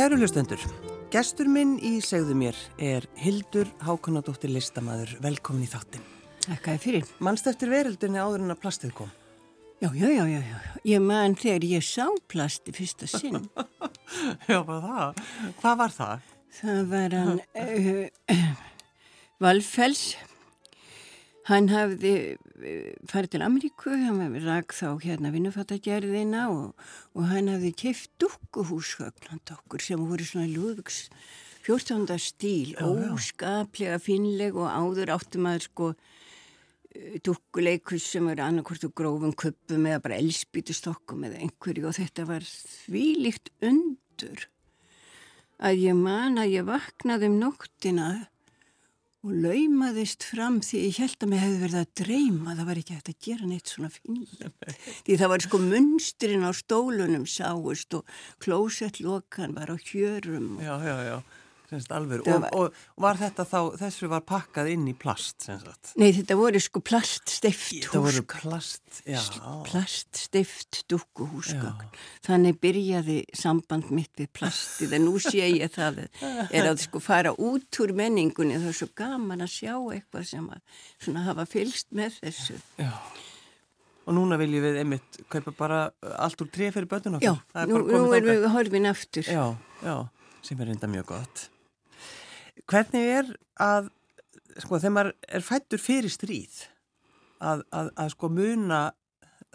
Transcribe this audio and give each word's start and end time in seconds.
Kæru 0.00 0.16
hlustendur, 0.16 0.62
gestur 1.12 1.48
minn 1.52 1.74
í 1.84 1.98
segðu 2.00 2.32
mér 2.40 2.56
er 2.80 3.04
Hildur 3.20 3.68
Hákonadóttir 3.84 4.48
Listamæður. 4.48 5.10
Velkomin 5.20 5.66
í 5.66 5.68
þáttin. 5.68 6.06
Þakka 6.46 6.72
þér 6.72 6.80
fyrir. 6.86 7.10
Manst 7.20 7.50
eftir 7.50 7.68
veröldinni 7.68 8.16
áður 8.16 8.46
en 8.46 8.54
að 8.54 8.62
plastið 8.62 8.94
kom? 8.96 9.10
Já, 9.84 9.90
já, 9.92 10.06
já, 10.08 10.22
já, 10.30 10.38
já. 10.40 10.56
Ég 10.88 11.04
man 11.04 11.36
þegar 11.36 11.66
ég 11.68 11.84
sá 11.84 12.06
plasti 12.32 12.72
fyrsta 12.72 13.10
sinn. 13.12 13.44
já, 14.48 14.56
bara 14.64 14.80
það. 14.86 15.20
Hvað 15.60 15.78
var 15.82 15.94
það? 15.98 16.32
Það 16.62 16.82
var 16.94 17.18
hann 17.20 17.44
uh, 17.60 18.40
Valfells. 19.44 20.06
Hann 21.50 21.66
hafði 21.72 22.14
uh, 22.38 22.94
farið 23.10 23.34
til 23.34 23.44
Ameríku, 23.44 23.90
hann 23.90 24.38
ræk 24.44 24.74
þá 24.76 24.88
hérna 25.02 25.32
vinnufattagerðina 25.34 26.46
og, 26.52 26.88
og 27.18 27.30
hann 27.32 27.50
hafði 27.50 27.74
keift 27.84 28.12
dukkuhúsgögn 28.22 29.42
okkur 29.56 29.82
sem 29.82 30.02
voru 30.06 30.26
svona 30.26 30.50
lúðugs 30.50 31.08
14. 31.66 32.06
stíl, 32.22 32.72
já, 32.72 32.86
já. 32.86 33.10
óskaplega 33.12 33.98
finleg 34.00 34.56
og 34.56 34.70
áður 34.70 35.12
áttum 35.18 35.48
að 35.50 35.66
sko 35.66 35.90
dukkuleikus 37.24 38.06
sem 38.14 38.28
eru 38.32 38.42
annarkort 38.42 38.86
og 38.88 38.94
grófum 38.98 39.34
kuppum 39.38 39.86
eða 39.86 40.02
bara 40.02 40.18
elspítustokkum 40.18 41.22
eða 41.28 41.42
einhverju 41.44 41.86
og 41.86 41.96
þetta 41.98 42.26
var 42.26 42.46
þvílikt 42.46 43.52
undur 43.62 44.48
að 45.60 45.84
ég 45.84 45.98
man 45.98 46.40
að 46.40 46.56
ég 46.56 46.66
vaknaði 46.66 47.30
um 47.30 47.38
nóttina 47.42 48.08
og 49.20 49.34
laumaðist 49.44 50.24
fram 50.24 50.60
því 50.64 50.78
ég 50.86 51.00
held 51.02 51.24
að 51.24 51.30
mig 51.32 51.42
hefði 51.42 51.58
verið 51.64 51.80
að 51.80 51.90
dreyma. 52.00 52.54
Það 52.56 52.68
var 52.70 52.80
ekki 52.80 52.96
hægt 52.96 53.10
að 53.12 53.18
gera 53.26 53.48
neitt 53.50 53.72
svona 53.72 53.90
fínlega 53.92 54.76
því 55.06 55.18
það 55.20 55.32
var 55.34 55.44
sko 55.44 55.60
munstrin 55.64 56.46
á 56.48 56.50
stólunum 56.56 57.26
sáist 57.28 57.98
og 57.98 58.16
klósettlokan 58.40 59.56
var 59.58 59.72
á 59.72 59.76
hjörum 59.76 60.56
Já, 60.64 60.74
já, 60.80 60.96
já 61.10 61.16
Og, 62.26 62.46
og, 62.50 62.80
og 62.96 63.04
var 63.06 63.20
þetta 63.20 63.46
þá, 63.48 63.58
þessu 63.80 64.10
var 64.10 64.24
pakkað 64.26 64.72
inn 64.74 64.88
í 64.90 64.94
plast? 64.98 65.46
Nei, 66.00 66.10
þetta 66.16 66.36
voru 66.40 66.60
sko 66.62 66.82
plaststift 66.84 67.86
Þetta 67.86 68.02
voru 68.04 68.24
plast, 68.34 69.02
já. 69.06 69.20
Plaststift 69.68 70.82
dukkuhúsgögn 70.90 71.90
Þannig 72.26 72.58
byrjaði 72.62 73.18
samband 73.36 73.90
mitt 73.94 74.12
við 74.20 74.30
plastið 74.36 74.96
en 74.98 75.06
nú 75.08 75.16
sé 75.22 75.46
ég 75.46 75.72
það 75.72 76.04
er 76.50 76.68
að 76.68 76.82
sko 76.84 77.00
fara 77.02 77.32
út 77.36 77.80
úr 77.82 77.94
menningunni. 77.96 78.58
Það 78.60 78.70
er 78.72 78.78
svo 78.80 78.88
gaman 78.98 79.44
að 79.44 79.52
sjá 79.54 79.74
eitthvað 79.94 80.26
sem 80.30 80.46
að 80.50 80.78
svona 81.00 81.24
hafa 81.28 81.46
fylst 81.48 81.90
með 81.96 82.20
þessu. 82.20 82.58
Já. 82.80 82.92
Og 84.08 84.16
núna 84.16 84.38
viljum 84.40 84.64
við 84.64 84.80
einmitt 84.82 85.20
kaupa 85.30 85.54
bara 85.54 85.80
allt 86.18 86.40
úr 86.42 86.50
tref 86.50 86.74
fyrir 86.76 86.88
börnun 86.90 87.20
okkur. 87.20 87.40
Já, 87.54 87.66
nú, 87.70 87.82
nú 87.86 88.02
erum 88.16 88.32
við 88.32 88.48
horfin 88.54 88.90
aftur. 88.90 89.28
Já, 89.28 89.44
já, 89.84 89.96
sem 90.46 90.60
er 90.60 90.72
reynda 90.72 90.90
mjög 90.90 91.10
gott. 91.12 91.49
Hvernig 92.70 93.08
er 93.18 93.30
að, 93.60 93.88
sko, 94.62 94.78
þegar 94.78 94.94
maður 94.96 95.14
er 95.28 95.46
fættur 95.46 95.82
fyrir 95.82 96.12
stríð, 96.12 96.60
að, 97.40 97.64
að, 97.74 97.90
að 97.98 98.12
sko 98.14 98.30
muna 98.30 98.82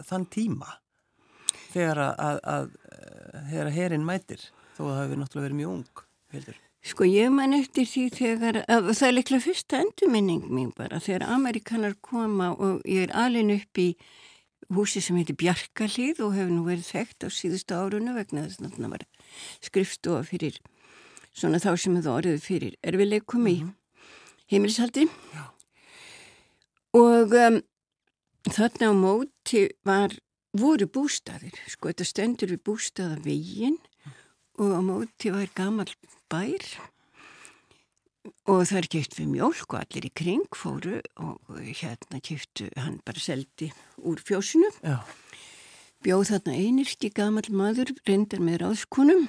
þann 0.04 0.26
tíma 0.32 0.76
þegar 1.72 2.02
að, 2.02 2.38
að 2.44 2.68
þegar 3.50 3.72
herin 3.76 4.06
mætir, 4.06 4.44
þó 4.76 4.86
að 4.86 4.92
það 4.92 5.02
hefur 5.02 5.20
náttúrulega 5.22 5.46
verið 5.46 5.60
mjög 5.60 5.74
ung, 5.74 6.04
heldur? 6.34 6.62
Sko 6.86 7.06
ég 7.08 7.32
man 7.34 7.56
eftir 7.56 7.88
því 7.90 8.04
þegar, 8.14 8.60
það 8.68 9.08
er 9.08 9.16
líklega 9.16 9.42
fyrsta 9.42 9.80
endurminning 9.82 10.44
mín 10.46 10.70
bara, 10.76 11.00
þegar 11.02 11.26
Amerikanar 11.34 11.96
koma 12.04 12.52
og 12.54 12.84
ég 12.86 13.08
er 13.08 13.16
alin 13.16 13.50
upp 13.56 13.80
í 13.82 13.88
húsi 14.76 15.02
sem 15.02 15.18
heitir 15.18 15.38
Bjarkalíð 15.40 16.22
og 16.26 16.36
hefur 16.36 16.52
nú 16.52 16.62
verið 16.66 16.86
þekkt 16.92 17.26
á 17.26 17.28
síðustu 17.34 17.74
árunu 17.78 18.14
vegna 18.14 18.46
þess 18.46 18.62
að 18.62 18.78
það 18.78 18.94
var 18.94 19.06
skrifstofa 19.66 20.22
fyrir 20.26 20.60
svona 21.36 21.60
þá 21.60 21.72
sem 21.76 21.98
það 22.00 22.12
orðið 22.14 22.44
fyrir 22.44 22.76
erfileikum 22.82 23.46
í 23.46 23.56
mm 23.60 23.66
-hmm. 23.66 23.74
heimilishaldi 24.52 25.06
Já. 25.34 25.44
og 26.96 27.36
um, 27.46 27.60
þarna 28.46 28.90
á 28.90 28.94
móti 28.96 29.68
var, 29.84 30.16
voru 30.56 30.86
bústaðir 30.86 31.56
sko 31.68 31.92
þetta 31.92 32.04
stendur 32.04 32.54
við 32.54 32.64
bústaða 32.64 33.20
veginn 33.24 33.78
og 34.56 34.72
á 34.72 34.80
móti 34.80 35.32
var 35.34 35.48
gammal 35.54 35.90
bær 36.30 36.64
og 38.46 38.66
það 38.66 38.78
er 38.80 38.88
kæft 38.94 39.16
við 39.18 39.32
mjölk 39.34 39.68
og 39.68 39.80
allir 39.80 40.08
í 40.08 40.12
kring 40.14 40.46
fóru 40.56 41.00
og 41.20 41.38
hérna 41.60 42.20
kæftu 42.20 42.70
hann 42.76 43.00
bara 43.04 43.20
seldi 43.20 43.72
úr 44.02 44.22
fjósinu 44.22 44.70
Já. 44.82 45.04
bjóð 46.02 46.30
þarna 46.32 46.54
einirki 46.54 47.10
gammal 47.10 47.46
maður 47.50 47.92
reyndar 48.06 48.40
með 48.40 48.62
ráðskonum 48.64 49.28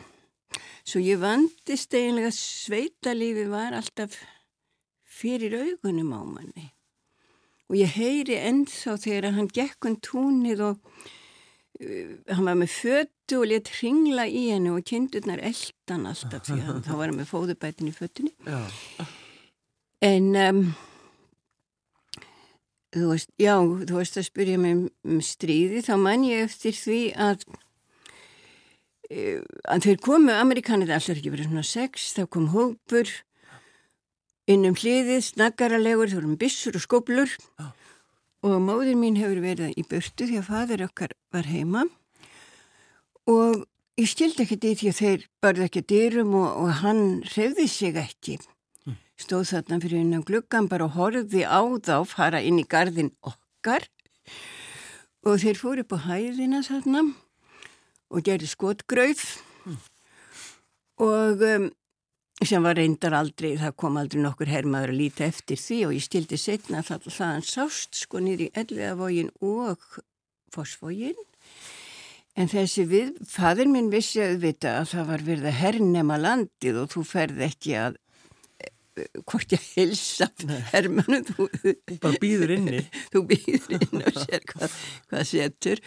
Svo 0.87 1.01
ég 1.03 1.19
vandist 1.21 1.93
eiginlega 1.93 2.31
sveitalífi 2.33 3.45
var 3.51 3.75
alltaf 3.77 4.15
fyrir 5.17 5.55
augunum 5.57 6.13
á 6.15 6.21
manni. 6.23 6.71
Og 7.67 7.79
ég 7.81 7.95
heyri 7.97 8.37
ennþá 8.39 8.95
þegar 9.03 9.35
hann 9.35 9.51
gekkun 9.51 9.97
túnið 10.03 10.63
og 10.69 10.81
uh, 11.81 12.11
hann 12.31 12.47
var 12.47 12.59
með 12.59 12.73
föttu 12.77 13.41
og 13.41 13.49
létt 13.51 13.71
ringla 13.81 14.27
í 14.29 14.47
hennu 14.53 14.77
og 14.77 14.87
kindurnar 14.87 15.43
eldan 15.43 16.07
alltaf 16.07 16.47
því 16.47 16.59
að 16.63 16.83
þá 16.87 16.93
var 16.95 17.09
hann 17.09 17.19
með 17.19 17.31
fóðubætin 17.33 17.91
í 17.91 17.95
föttunni. 17.95 18.33
Já. 18.47 18.61
En 20.07 20.31
um, 20.37 20.61
þú 22.95 23.11
veist, 23.11 23.31
já, 23.41 23.55
þú 23.59 23.99
veist 23.99 24.19
að 24.19 24.27
spyrja 24.29 24.59
mig 24.61 24.75
um, 24.77 24.83
um 25.09 25.21
stríði, 25.25 25.83
þá 25.85 25.95
man 26.01 26.25
ég 26.27 26.47
eftir 26.47 26.77
því 26.77 27.01
að 27.27 27.47
að 29.07 29.85
þeir 29.85 29.99
komu, 30.03 30.33
Amerikanir 30.35 30.91
allir 30.91 31.15
ekki 31.15 31.31
verið 31.31 31.47
svona 31.47 31.63
sex, 31.63 32.11
þá 32.17 32.25
kom 32.31 32.49
hópur 32.51 33.11
inn 34.51 34.67
um 34.67 34.75
hliðið, 34.75 35.21
snaggaralegur, 35.31 36.11
þá 36.11 36.19
erum 36.19 36.35
bissur 36.39 36.75
og 36.75 36.83
skoblur 36.83 37.31
oh. 37.61 37.71
og 38.47 38.59
móður 38.63 38.97
mín 38.99 39.19
hefur 39.19 39.41
verið 39.43 39.75
í 39.79 39.85
börtu 39.87 40.27
því 40.27 40.41
að 40.41 40.49
fadur 40.49 40.85
okkar 40.87 41.15
var 41.35 41.47
heima. 41.47 41.85
Og 43.27 43.63
ég 43.99 44.11
skildi 44.11 44.43
ekki 44.43 44.59
því 44.59 44.73
því 44.79 44.91
að 44.91 44.99
þeir 45.01 45.25
barði 45.43 45.67
ekki 45.67 45.83
dyrum 45.87 46.35
og, 46.39 46.49
og 46.63 46.71
hann 46.83 47.03
hrefði 47.27 47.67
sig 47.71 47.99
ekki. 47.99 48.39
Mm. 48.87 48.99
stóð 49.19 49.51
þarna 49.51 49.79
fyrir 49.83 50.03
innan 50.03 50.23
gluggan 50.27 50.67
bara 50.71 50.87
og 50.87 50.95
horfði 50.95 51.43
á 51.43 51.59
þá 51.83 51.95
fara 52.07 52.43
inn 52.43 52.59
í 52.59 52.67
gardin 52.67 53.11
okkar. 53.23 53.87
Og 55.27 55.39
þeir 55.43 55.59
fóru 55.59 55.83
upp 55.83 55.95
á 55.95 55.99
hæðina 56.07 56.63
þarna 56.63 57.07
og 58.13 58.23
gerði 58.25 58.49
skotgröð 58.51 59.23
mm. 59.65 59.77
og 61.05 61.43
um, 61.47 61.69
sem 62.45 62.63
var 62.63 62.77
reyndar 62.77 63.15
aldrei, 63.17 63.55
það 63.57 63.77
kom 63.81 63.97
aldrei 63.97 64.21
nokkur 64.21 64.51
herrmaður 64.51 64.93
að 64.93 64.99
líta 65.01 65.25
eftir 65.25 65.57
því 65.57 65.79
og 65.87 65.95
ég 65.97 66.05
stildi 66.05 66.37
setna 66.37 66.83
það 66.85 67.09
að 67.09 67.21
hann 67.23 67.45
sást 67.45 67.97
sko 68.03 68.21
nýri 68.21 68.51
elliðavógin 68.57 69.31
og 69.41 69.81
fosfógin 70.53 71.17
en 72.37 72.51
þessi 72.51 72.85
við, 72.89 73.15
fadur 73.25 73.69
minn 73.71 73.89
vissi 73.93 74.21
að 74.21 74.43
vita 74.43 74.77
að 74.81 74.91
það 74.91 75.09
var 75.11 75.23
verið 75.31 75.49
að 75.49 75.57
hernema 75.61 76.19
landið 76.21 76.83
og 76.83 76.91
þú 76.93 77.05
ferði 77.09 77.45
ekki 77.47 77.73
að 77.81 77.97
eh, 78.61 79.09
hvort 79.23 79.57
ég 79.57 79.65
hilsa 79.73 80.29
hermanu 80.69 81.23
þú, 81.31 81.49
þú 81.63 81.97
bara 82.03 82.21
býður 82.21 82.53
inni. 82.59 82.83
Þú 83.13 83.23
býður 83.31 83.75
inni 83.79 84.05
og 84.05 84.21
sér 84.21 84.45
hvað, 84.51 84.77
hvað 85.09 85.27
setur. 85.31 85.83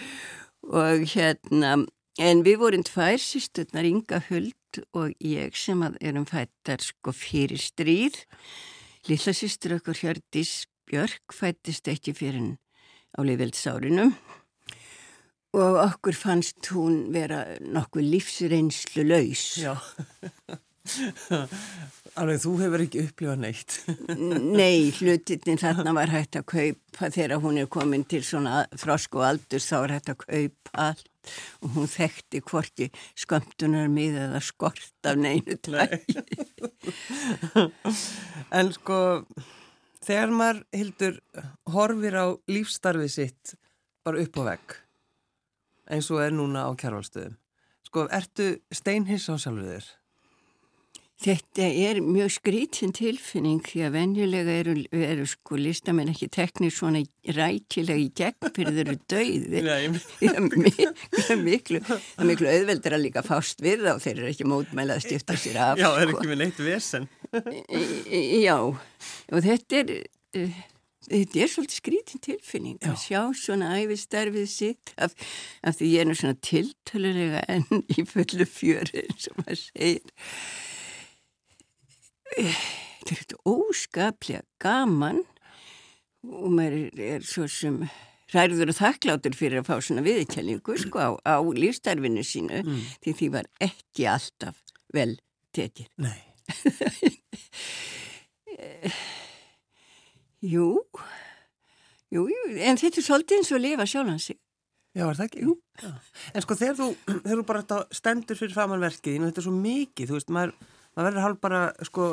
Og 0.67 1.07
hérna 1.15 1.77
En 2.21 2.43
við 2.45 2.59
vorum 2.61 2.83
tvær 2.85 3.17
sýsturnar, 3.17 3.87
Inga 3.89 4.19
Huld 4.27 4.83
og 4.93 5.15
ég 5.25 5.55
sem 5.57 5.81
erum 6.05 6.27
fættar 6.29 6.83
sko 6.85 7.15
fyrir 7.17 7.57
stríð. 7.57 8.19
Lilla 9.09 9.33
sýstur 9.33 9.79
okkur 9.79 9.97
Hjördis 9.97 10.67
Björk 10.85 11.33
fættist 11.33 11.89
ekki 11.89 12.13
fyrir 12.13 12.59
á 13.17 13.25
liðveldsárinum 13.25 14.13
og 15.57 15.79
okkur 15.81 16.15
fannst 16.15 16.69
hún 16.75 17.09
vera 17.15 17.57
nokkuð 17.65 18.13
lífsreynslu 18.13 19.07
laus. 19.09 19.47
Já, 19.65 19.81
alveg 22.21 22.41
þú 22.43 22.53
hefur 22.61 22.83
ekki 22.85 23.03
upplifað 23.05 23.43
neitt. 23.43 23.77
Nei, 24.17 24.91
hlutin 24.97 25.61
þarna 25.61 25.93
var 25.97 26.13
hægt 26.13 26.39
að 26.41 26.47
kaupa 26.55 27.11
þegar 27.13 27.43
hún 27.45 27.61
er 27.61 27.71
komin 27.71 28.05
til 28.09 28.23
svona 28.27 28.65
frosk 28.81 29.19
og 29.19 29.27
aldur 29.29 29.63
þá 29.63 29.77
er 29.81 29.95
hægt 29.99 30.13
að 30.13 30.21
kaupa 30.25 30.85
allt 30.89 31.07
og 31.61 31.77
hún 31.77 31.91
þekkti 31.91 32.43
hvorki 32.49 32.89
skömmtunar 33.19 33.91
mið 33.93 34.19
eða 34.25 34.43
skort 34.45 35.09
af 35.11 35.21
neinu 35.21 35.59
træði. 35.61 36.17
en 38.59 38.73
sko, 38.75 38.99
þegar 40.07 40.35
maður 40.41 40.63
hildur 40.81 41.21
horfir 41.77 42.17
á 42.17 42.27
lífstarfið 42.51 43.13
sitt 43.19 43.55
bara 44.07 44.25
upp 44.25 44.41
á 44.41 44.43
vegg, 44.55 44.77
eins 45.93 46.09
og 46.09 46.25
er 46.25 46.33
núna 46.33 46.65
á 46.65 46.71
kjærvalstöðum, 46.73 47.37
sko, 47.85 48.09
ertu 48.09 48.55
steinhiss 48.73 49.29
á 49.29 49.37
sjálfuður? 49.37 49.85
Þetta 51.21 51.67
er 51.69 51.99
mjög 52.01 52.31
skrítin 52.33 52.95
tilfinning 52.97 53.59
því 53.67 53.83
að 53.85 53.97
venjulega 53.99 54.55
eru, 54.63 54.75
eru 54.97 55.27
sko 55.29 55.59
listamenn 55.61 56.09
ekki 56.15 56.31
teknir 56.33 56.73
svona 56.73 57.03
rækilega 57.37 58.01
í 58.01 58.07
gegn 58.17 58.55
fyrir 58.57 58.79
þeir 58.79 58.87
eru 58.87 58.97
döiðir. 59.13 59.69
Það 60.17 60.39
er 61.35 61.43
miklu, 61.45 61.83
miklu, 62.25 62.49
auðveldur 62.55 62.97
að 62.97 63.05
líka 63.05 63.25
fást 63.27 63.61
við 63.61 63.85
þá 63.85 64.01
þeir 64.01 64.15
eru 64.15 64.31
ekki 64.31 64.49
mótmælað 64.49 65.03
að 65.03 65.05
stifta 65.11 65.37
sér 65.43 65.61
af. 65.67 65.83
Já, 65.83 65.91
er 65.91 66.09
sko. 66.09 66.23
ekki 66.23 66.33
með 66.33 66.41
neitt 66.41 66.63
vesen. 66.71 67.11
Já, 68.41 68.57
og 68.65 69.45
þetta 69.51 69.83
er, 69.83 69.95
uh, 70.41 70.59
þetta 71.11 71.45
er 71.45 71.53
svolítið 71.53 71.83
skrítin 71.83 72.25
tilfinning 72.31 72.81
Já. 72.81 72.95
að 72.95 72.99
sjá 73.05 73.21
svona 73.43 73.75
æfistarfið 73.77 74.49
sitt 74.57 74.97
af, 74.97 75.13
af 75.61 75.77
því 75.77 75.93
ég 75.93 76.07
er 76.07 76.09
nú 76.09 76.17
svona 76.17 76.41
tiltölulega 76.49 77.45
enn 77.53 77.85
í 77.93 78.09
fullu 78.09 78.49
fjöru 78.49 79.05
eins 79.05 79.29
og 79.35 79.45
maður 79.45 79.65
segir 79.69 80.19
þetta 82.37 83.35
er 83.35 83.41
óskaplega 83.49 84.45
gaman 84.63 85.25
og 86.29 86.53
maður 86.53 87.01
er 87.01 87.27
svo 87.27 87.49
sem 87.51 87.81
ræður 88.35 88.71
og 88.71 88.77
þakkláttur 88.79 89.35
fyrir 89.37 89.61
að 89.61 89.69
fá 89.71 89.77
svona 89.83 90.03
viðkjælingu 90.07 90.73
sko 90.79 90.99
á, 91.01 91.11
á 91.27 91.37
lífstarfinu 91.43 92.23
sínu 92.27 92.59
mm. 92.63 92.81
því 93.03 93.11
því 93.19 93.29
var 93.35 93.47
ekki 93.63 94.07
alltaf 94.11 94.57
vel 94.95 95.13
tekið. 95.57 95.89
Nei. 96.03 96.21
jú, 100.53 100.69
jú, 102.11 102.21
jú, 102.31 102.41
en 102.59 102.81
þetta 102.81 103.01
er 103.01 103.07
svolítið 103.07 103.37
eins 103.39 103.53
og 103.53 103.59
að 103.59 103.67
lifa 103.67 103.85
sjálfansi. 103.91 104.35
Já, 104.91 105.05
er 105.07 105.15
það 105.15 105.27
ekki? 105.29 105.41
Jú. 105.47 105.53
Já. 105.79 105.91
En 106.35 106.45
sko 106.45 106.55
þegar 106.59 106.77
þú, 106.81 106.89
þegar 107.07 107.39
þú 107.39 107.45
bara 107.47 107.81
stendur 107.95 108.39
fyrir 108.39 108.57
framannverkið, 108.57 109.23
þetta 109.29 109.41
er 109.43 109.47
svo 109.47 109.55
mikið, 109.55 110.11
þú 110.11 110.17
veist, 110.19 110.33
maður 110.35 110.53
maður 110.95 111.09
verður 111.09 111.25
hálf 111.25 111.41
bara, 111.45 111.63
sko, 111.87 112.09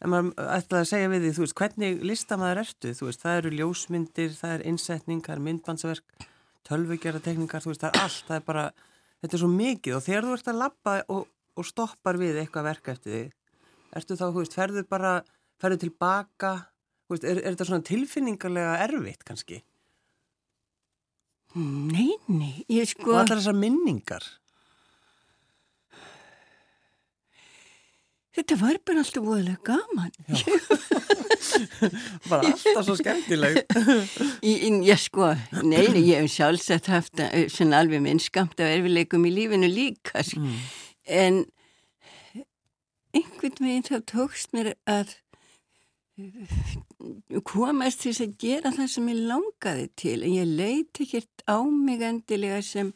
ef 0.00 0.10
maður 0.12 0.50
ætlaði 0.56 0.82
að 0.82 0.90
segja 0.90 1.12
við 1.12 1.24
því, 1.24 1.32
þú 1.36 1.44
veist, 1.44 1.56
hvernig 1.60 2.02
listamæður 2.10 2.62
ertu, 2.62 2.92
þú 2.96 3.08
veist, 3.08 3.22
það 3.22 3.40
eru 3.40 3.54
ljósmyndir, 3.60 4.34
það 4.36 4.54
er 4.56 4.66
innsetning, 4.72 5.22
það 5.26 5.36
er 5.36 5.44
myndbansverk, 5.46 6.26
tölvugjaratekningar, 6.68 7.64
þú 7.64 7.72
veist, 7.72 7.84
það 7.84 7.92
er 7.92 8.06
allt, 8.06 8.22
það 8.28 8.38
er 8.40 8.46
bara, 8.50 8.66
þetta 9.22 9.38
er 9.38 9.44
svo 9.44 9.50
mikið 9.52 9.98
og 9.98 10.06
þegar 10.06 10.28
þú 10.28 10.36
ert 10.38 10.50
að 10.52 10.60
lappa 10.62 10.96
og, 11.14 11.28
og 11.56 11.68
stoppar 11.68 12.20
við 12.20 12.40
eitthvað 12.42 12.68
verk 12.70 12.92
eftir 12.94 13.14
því, 13.14 13.22
ertu 14.00 14.18
þá, 14.18 14.26
þú 14.26 14.40
veist, 14.40 14.58
ferður 14.58 14.88
bara, 14.90 15.14
ferður 15.62 15.82
tilbaka, 15.86 16.52
þú 17.06 17.16
veist, 17.16 17.28
er, 17.28 17.40
er 17.42 17.54
þetta 17.54 17.68
svona 17.70 17.88
tilfinningarlega 17.92 18.76
erfitt 18.88 19.24
kannski? 19.28 19.62
Nei, 21.56 22.10
nei, 22.28 22.66
ég 22.68 22.88
sko... 22.90 23.14
Og 23.14 23.22
allar 23.22 23.38
þessar 23.38 23.56
minningar? 23.56 24.26
Þetta 28.36 28.56
var 28.60 28.76
bara 28.84 29.00
alltaf 29.00 29.24
voðalega 29.24 29.62
gaman. 29.64 30.10
bara 32.30 32.50
alltaf 32.50 32.82
svo 32.84 32.96
skemmtileg. 32.98 33.62
Já 34.84 34.96
sko, 35.00 35.30
neini, 35.64 36.02
ég 36.10 36.20
hef 36.20 36.34
sjálfsagt 36.34 36.90
haft 36.92 37.22
eh, 37.24 37.46
svona 37.52 37.80
alveg 37.80 38.04
minnskamt 38.04 38.60
af 38.60 38.74
erfileikum 38.74 39.24
í 39.24 39.32
lífinu 39.32 39.70
líka. 39.72 40.20
Mm. 40.36 40.58
En 41.22 41.40
einhvern 43.16 43.64
veginn 43.64 43.88
þá 43.88 44.04
tókst 44.12 44.52
mér 44.52 44.74
að 44.84 45.16
eh, 46.20 47.40
komast 47.48 48.04
til 48.04 48.12
að 48.20 48.36
gera 48.44 48.76
það 48.76 48.92
sem 48.98 49.10
ég 49.14 49.26
langaði 49.32 49.90
til. 49.96 50.18
En 50.20 50.38
ég 50.42 50.54
leiti 50.60 51.08
ekkert 51.08 51.48
á 51.48 51.64
mig 51.64 52.04
endilega 52.04 52.60
sem 52.60 52.92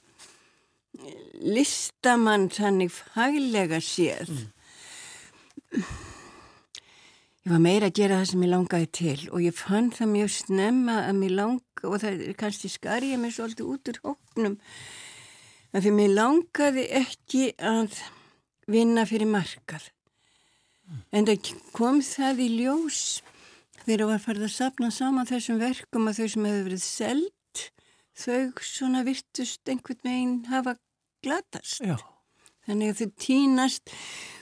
listamann 1.40 2.50
þannig 2.52 2.92
faglega 2.92 3.80
séð. 3.80 4.36
Mm 4.36 4.56
ég 5.74 7.52
var 7.52 7.62
meira 7.62 7.90
að 7.90 7.98
gera 8.00 8.20
það 8.20 8.30
sem 8.30 8.44
ég 8.44 8.52
langaði 8.52 8.88
til 8.98 9.20
og 9.30 9.44
ég 9.44 9.56
fann 9.56 9.90
það 9.94 10.12
mjög 10.14 10.32
snemma 10.36 10.96
að 11.06 11.20
mér 11.20 11.36
langa 11.38 11.86
og 11.88 12.00
það 12.02 12.24
er 12.26 12.38
kannski 12.40 12.72
skar 12.72 13.06
ég 13.06 13.20
mér 13.22 13.36
svolítið 13.36 13.70
út 13.74 13.92
úr 13.92 14.00
hóknum 14.08 14.58
að 15.70 15.86
því 15.86 15.94
mér 15.96 16.14
langaði 16.18 16.86
ekki 17.00 17.44
að 17.58 17.96
vinna 18.70 19.06
fyrir 19.08 19.30
markað. 19.30 19.88
En 21.14 21.26
það 21.26 21.52
kom 21.74 22.00
það 22.02 22.42
í 22.44 22.48
ljós 22.58 23.20
þegar 23.84 24.02
það 24.02 24.10
var 24.10 24.24
farið 24.24 24.46
að 24.46 24.56
sapna 24.56 24.90
saman 24.94 25.28
þessum 25.28 25.60
verkum 25.62 26.10
að 26.10 26.20
þau 26.20 26.32
sem 26.34 26.48
hefur 26.48 26.66
verið 26.66 26.84
seld 26.84 27.64
þau 28.20 28.64
svona 28.66 29.04
virtust 29.06 29.70
einhvern 29.70 30.02
veginn 30.04 30.36
hafa 30.50 30.76
glatast. 31.24 31.80
Já. 31.84 31.96
þannig 32.66 32.92
að 32.92 33.00
þau 33.00 33.14
tínast 33.24 33.94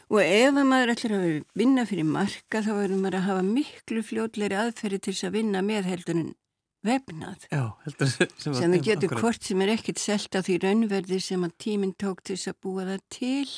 Og 0.08 0.20
ef 0.24 0.56
maður 0.56 0.94
ætlar 0.94 1.14
að 1.18 1.32
vinna 1.58 1.84
fyrir 1.88 2.06
marka 2.08 2.62
þá 2.64 2.70
verður 2.72 3.00
maður 3.02 3.18
að 3.18 3.26
hafa 3.26 3.42
miklu 3.44 4.04
fljótleiri 4.06 4.56
aðferði 4.56 5.00
til 5.04 5.12
þess 5.12 5.28
að 5.28 5.36
vinna 5.36 5.60
með 5.64 5.90
heldunum 5.90 6.30
vefnað. 6.86 7.44
Já, 7.52 7.62
heldur 7.84 8.10
sem, 8.14 8.32
sem 8.38 8.56
það 8.56 8.82
getur 8.86 9.10
akkurat. 9.10 9.20
hvort 9.20 9.50
sem 9.50 9.62
er 9.64 9.74
ekkit 9.74 10.00
selt 10.00 10.38
á 10.38 10.40
því 10.46 10.58
raunverði 10.64 11.20
sem 11.22 11.44
að 11.44 11.54
tíminn 11.64 11.94
tók 12.00 12.24
til 12.24 12.38
þess 12.38 12.52
að 12.52 12.58
búa 12.64 12.88
það 12.88 13.04
til. 13.12 13.52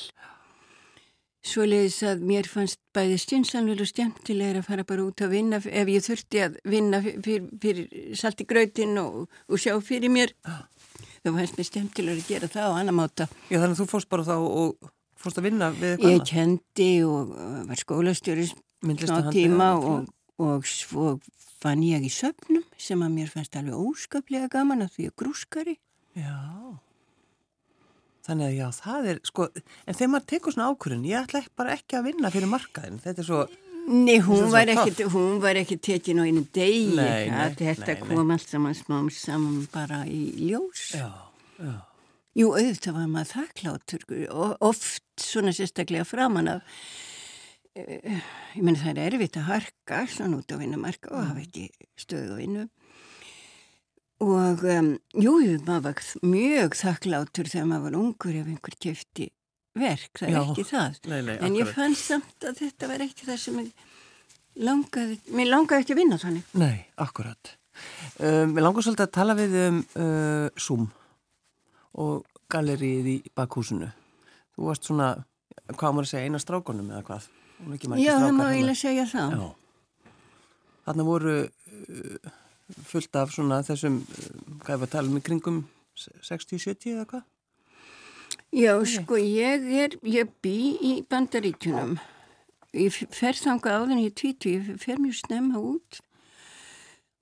Svo 1.50 1.64
leiðis 1.64 2.02
að 2.04 2.26
mér 2.28 2.48
fannst 2.50 2.80
bæði 2.92 3.16
stjórnsanvel 3.22 3.78
og 3.80 3.88
stjæmtilegur 3.88 4.60
að 4.60 4.66
fara 4.66 4.84
bara 4.90 5.06
út 5.06 5.22
að 5.24 5.34
vinna 5.38 5.60
ef 5.62 5.92
ég 5.94 6.04
þurfti 6.04 6.42
að 6.44 6.58
vinna 6.68 7.00
fyrir, 7.00 7.46
fyrir 7.62 8.16
salti 8.18 8.44
grötin 8.48 8.98
og, 9.00 9.22
og 9.48 9.62
sjá 9.62 9.72
fyrir 9.84 10.12
mér. 10.12 10.34
Það 11.22 11.38
fannst 11.38 11.60
mér 11.60 11.68
stjæmtilegur 11.70 12.24
að 12.24 12.32
gera 12.34 12.50
það 12.52 12.74
á 12.74 12.78
annar 12.82 12.96
máta. 12.96 13.28
Já, 13.48 13.56
þannig 13.60 13.76
að 13.76 13.80
þú 13.80 13.92
fórst 13.94 14.10
bara 14.12 14.26
þá 14.28 14.36
og 14.36 14.90
fórst 15.20 15.40
að 15.40 15.48
vinna 15.50 15.70
við 15.74 15.94
eitthvað? 15.94 16.14
Ég 16.14 16.26
kendi 16.30 16.90
og 17.06 17.34
uh, 17.36 17.60
var 17.68 17.80
skólastjóri 17.80 18.48
á 18.50 19.20
tíma 19.30 19.70
og, 19.76 20.10
og 20.40 20.68
svo 20.68 21.18
fann 21.60 21.82
ég 21.84 22.04
í 22.06 22.12
söpnum 22.12 22.64
sem 22.80 23.00
að 23.04 23.16
mér 23.18 23.32
fannst 23.32 23.56
alveg 23.58 23.76
óskaplega 23.76 24.48
gaman 24.52 24.86
að 24.86 24.94
því 24.96 25.08
að 25.10 25.16
grúskari. 25.22 25.74
Já, 26.16 26.36
þannig 28.26 28.46
að 28.48 28.54
já, 28.56 28.68
það 28.78 29.10
er 29.12 29.20
sko, 29.28 29.48
en 29.84 29.98
þegar 29.98 30.12
maður 30.14 30.30
tekur 30.32 30.56
svona 30.56 30.70
ákvörðin, 30.70 31.10
ég 31.10 31.26
ætla 31.26 31.42
bara 31.60 31.74
ekki 31.76 31.98
að 31.98 32.08
vinna 32.08 32.32
fyrir 32.32 32.50
markaðin, 32.50 33.02
þetta 33.04 33.22
er 33.22 33.28
svo... 33.28 33.42
Nei, 33.90 34.18
hún 34.22 34.50
var, 34.52 34.68
ekki, 34.68 35.06
hún 35.10 35.38
var 35.42 35.58
ekki 35.58 35.78
tekin 35.82 36.20
á 36.20 36.24
einu 36.28 36.42
degi, 36.54 36.96
nei, 36.98 37.30
nei, 37.32 37.54
þetta 37.58 37.94
nei, 37.96 38.02
kom 38.04 38.34
allt 38.34 38.50
saman 38.52 38.76
smám 38.76 39.08
saman 39.14 39.62
bara 39.72 40.02
í 40.06 40.20
ljós. 40.50 40.90
Já, 41.00 41.08
já. 41.58 41.78
Jú, 42.38 42.52
auðvitað 42.54 42.94
var 42.94 43.08
maður 43.10 43.30
þakklátur 43.32 44.04
og 44.30 44.52
oft 45.20 45.28
svona 45.28 45.52
sérstaklega 45.54 46.08
framann 46.08 46.48
af. 46.48 46.76
Uh, 47.76 48.18
ég 48.56 48.64
menn 48.66 48.78
það 48.78 48.96
er 48.96 49.14
erfitt 49.14 49.36
að 49.38 49.50
harka 49.52 50.04
svona 50.10 50.40
út 50.40 50.50
á 50.50 50.58
vinnumarka 50.58 51.12
og 51.14 51.28
hafa 51.28 51.44
ekki 51.44 51.68
stöðu 52.00 52.32
að 52.34 52.40
vinna 52.40 52.64
og 54.20 54.64
um, 54.68 54.88
jú, 55.16 55.34
maður 55.64 55.84
var 55.86 56.00
mjög 56.26 56.74
þakklátur 56.76 57.48
þegar 57.48 57.68
maður 57.70 57.84
var 57.86 57.98
ungur 58.00 58.34
ef 58.36 58.50
einhver 58.50 58.74
kefti 58.82 59.28
verk, 59.78 60.10
það 60.18 60.26
er 60.26 60.34
Já, 60.34 60.40
ekki 60.42 60.64
það. 60.66 60.98
Nei, 61.12 61.20
nei, 61.28 61.36
en 61.46 61.56
ég 61.56 61.70
fann 61.72 61.96
samt 61.96 62.44
að 62.50 62.58
þetta 62.64 62.90
var 62.90 63.06
ekki 63.06 63.28
það 63.30 63.40
sem 63.44 63.62
ég 63.62 63.86
langaði 64.66 65.16
mér 65.38 65.50
langaði 65.54 65.86
ekki 65.86 65.94
að 65.94 66.02
vinna 66.02 66.20
þannig. 66.20 66.52
Nei, 66.60 66.76
akkurat. 67.00 67.54
Um, 68.18 68.50
Mér 68.52 68.66
langar 68.66 68.84
svolítið 68.84 69.06
að 69.06 69.14
tala 69.14 69.38
við 69.38 69.56
um 69.62 69.80
uh, 69.94 70.50
Zoom 70.58 70.90
og 72.02 72.26
galerið 72.50 73.08
í 73.14 73.16
bakhúsinu. 73.38 73.88
Þú 74.60 74.66
varst 74.68 74.84
svona, 74.84 75.04
hvað 75.72 75.92
maður 75.96 76.04
að 76.04 76.10
segja, 76.10 76.28
eina 76.28 76.38
strákonum 76.42 76.88
eða 76.92 77.04
hvað? 77.06 77.28
Já, 77.96 78.10
það 78.20 78.34
má 78.36 78.42
eiginlega 78.50 78.76
segja 78.76 79.06
það. 79.08 79.30
Já. 79.38 80.10
Þarna 80.84 81.06
voru 81.08 81.36
uh, 81.46 82.34
fullt 82.90 83.16
af 83.16 83.32
svona 83.32 83.62
þessum, 83.64 83.96
uh, 84.04 84.26
hvað 84.60 84.74
er 84.74 84.82
það 84.82 84.84
að 84.84 84.92
tala 84.92 85.08
um 85.08 85.16
í 85.16 85.22
kringum 85.24 85.62
60-70 85.96 86.92
eða 86.92 87.06
hvað? 87.14 87.24
Já, 88.60 88.74
sko, 88.92 89.16
ég 89.16 89.64
er, 89.80 89.96
ég 90.04 90.36
bý 90.44 90.54
í 90.76 90.92
bandaríkunum. 91.08 91.96
Ég 92.76 93.00
fer 93.16 93.40
þanga 93.40 93.80
á 93.80 93.88
þenni 93.88 94.10
í 94.10 94.14
tvítu, 94.20 94.52
ég 94.58 94.76
fer 94.84 95.00
mjög 95.00 95.22
snemma 95.22 95.64
út 95.72 96.02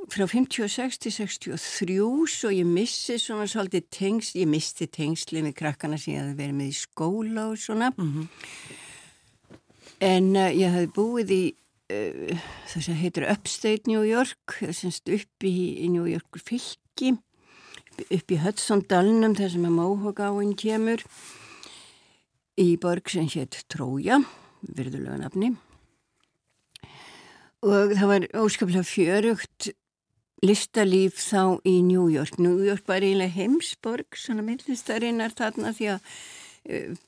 frá 0.06 0.26
56 0.30 0.98
til 1.02 1.12
63 1.12 2.28
svo 2.30 2.50
ég 2.54 2.66
missi 2.66 3.18
svona 3.18 3.48
svolítið 3.50 3.88
tengsl, 3.90 4.38
ég 4.38 4.48
misti 4.48 4.86
tengsli 4.86 5.42
með 5.42 5.56
krakkana 5.58 5.98
sem 5.98 6.14
ég 6.14 6.22
hafði 6.22 6.36
verið 6.38 6.58
með 6.60 6.70
í 6.70 6.76
skóla 6.78 7.46
og 7.50 7.58
svona 7.58 7.90
mm 7.90 8.12
-hmm. 8.12 8.26
en 10.00 10.36
uh, 10.36 10.50
ég 10.54 10.70
hafði 10.70 10.92
búið 10.94 11.30
í 11.34 11.44
uh, 11.92 12.38
það 12.70 12.82
sem 12.82 12.94
heitir 12.94 13.30
Upstate 13.32 13.90
New 13.90 14.04
York 14.06 14.58
semst 14.70 15.08
upp 15.08 15.44
í, 15.44 15.84
í 15.84 15.88
New 15.90 16.06
York 16.06 16.38
fylki 16.38 17.16
upp 17.98 18.30
í 18.30 18.38
Hudson-dalnum 18.38 19.34
þar 19.34 19.50
sem 19.50 19.64
að 19.64 19.78
Móhogáinn 19.78 20.54
kemur 20.54 21.02
í 22.56 22.76
borg 22.76 23.10
sem 23.10 23.26
hétt 23.26 23.64
Trója 23.68 24.22
virðulega 24.62 25.18
nafni 25.18 25.56
og 27.66 27.94
það 27.98 28.06
var 28.06 28.26
óskaplega 28.38 28.86
fjörugt 28.86 29.72
listalíf 30.44 31.18
þá 31.22 31.58
í 31.66 31.78
New 31.82 32.08
York. 32.12 32.38
New 32.38 32.60
York 32.64 32.86
var 32.88 33.02
eiginlega 33.02 33.34
heimsborg, 33.34 34.18
svona 34.18 34.44
myndlistarinnar 34.46 35.34
þarna 35.38 35.74
því 35.76 35.94
að 35.96 36.12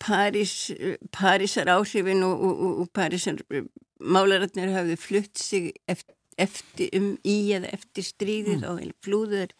París, 0.00 0.54
Parísar 1.12 1.68
áhrifin 1.68 2.24
og, 2.24 2.44
og, 2.48 2.80
og 2.84 2.90
Parísar 2.96 3.40
málararnir 4.00 4.72
hafði 4.72 4.96
flutt 4.96 5.38
sig 5.38 5.72
eftir, 5.90 6.16
eftir 6.40 6.94
um 6.96 7.10
í 7.26 7.52
eða 7.52 7.68
eftir 7.76 8.06
stríðið 8.06 8.62
mm. 8.62 8.68
og 8.70 8.94
flúður 9.04 9.52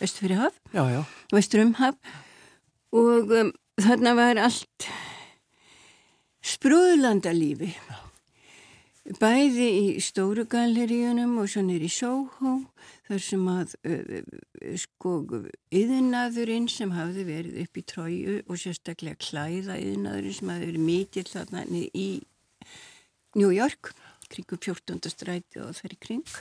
vestur 0.00 0.26
fyrir 0.26 0.40
haf, 0.40 0.56
já, 0.74 0.82
já. 0.90 1.02
vestur 1.32 1.62
um 1.62 1.76
haf 1.78 2.16
og 2.96 3.30
um, 3.30 3.52
þarna 3.78 4.16
var 4.18 4.40
allt 4.42 4.88
sprúðlandalífi 6.46 7.70
bæði 9.20 9.66
í 9.66 9.84
stóru 10.02 10.46
galleríunum 10.50 11.36
og 11.42 11.50
svo 11.50 11.62
nýri 11.62 11.88
Soho 11.92 12.56
þar 13.06 13.22
sem 13.22 13.44
að 13.52 13.74
uh, 13.86 14.16
sko 14.82 15.12
yðnaðurinn 15.74 16.66
sem 16.72 16.94
hafði 16.96 17.26
verið 17.28 17.60
upp 17.62 17.78
í 17.78 17.84
tróju 17.92 18.40
og 18.46 18.58
sérstaklega 18.60 19.20
klæða 19.22 19.78
yðnaðurinn 19.78 20.38
sem 20.40 20.50
hafði 20.50 20.72
verið 20.72 20.88
mikill 20.88 21.28
þarna 21.30 21.62
í 21.70 22.08
New 23.36 23.52
York 23.54 23.92
kringum 24.32 24.58
14. 24.58 24.98
stræti 25.12 25.62
og 25.62 25.76
þar 25.78 25.94
í 25.94 26.00
kring 26.02 26.36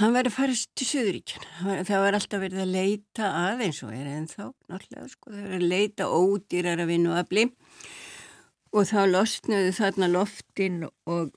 hann 0.00 0.14
var 0.16 0.26
að 0.26 0.34
fara 0.34 0.56
til 0.74 0.88
Suðuríkjana 0.88 1.84
það 1.86 2.02
var 2.02 2.18
alltaf 2.18 2.42
verið 2.42 2.64
að 2.64 2.74
leita 2.74 3.30
að 3.44 3.64
eins 3.68 3.82
og 3.86 3.94
er 3.94 4.10
ennþá 4.16 4.48
náttúrulega 4.72 5.12
sko 5.12 5.30
það 5.30 5.46
var 5.46 5.56
að 5.60 5.68
leita 5.70 6.10
ódýrar 6.10 6.82
að 6.82 6.90
vinna 6.90 7.14
og 7.14 7.20
að 7.20 7.30
bli 7.30 7.46
og 8.74 8.88
þá 8.90 9.00
losnuðu 9.12 9.74
þarna 9.78 10.10
loftin 10.10 10.82
og 10.90 11.30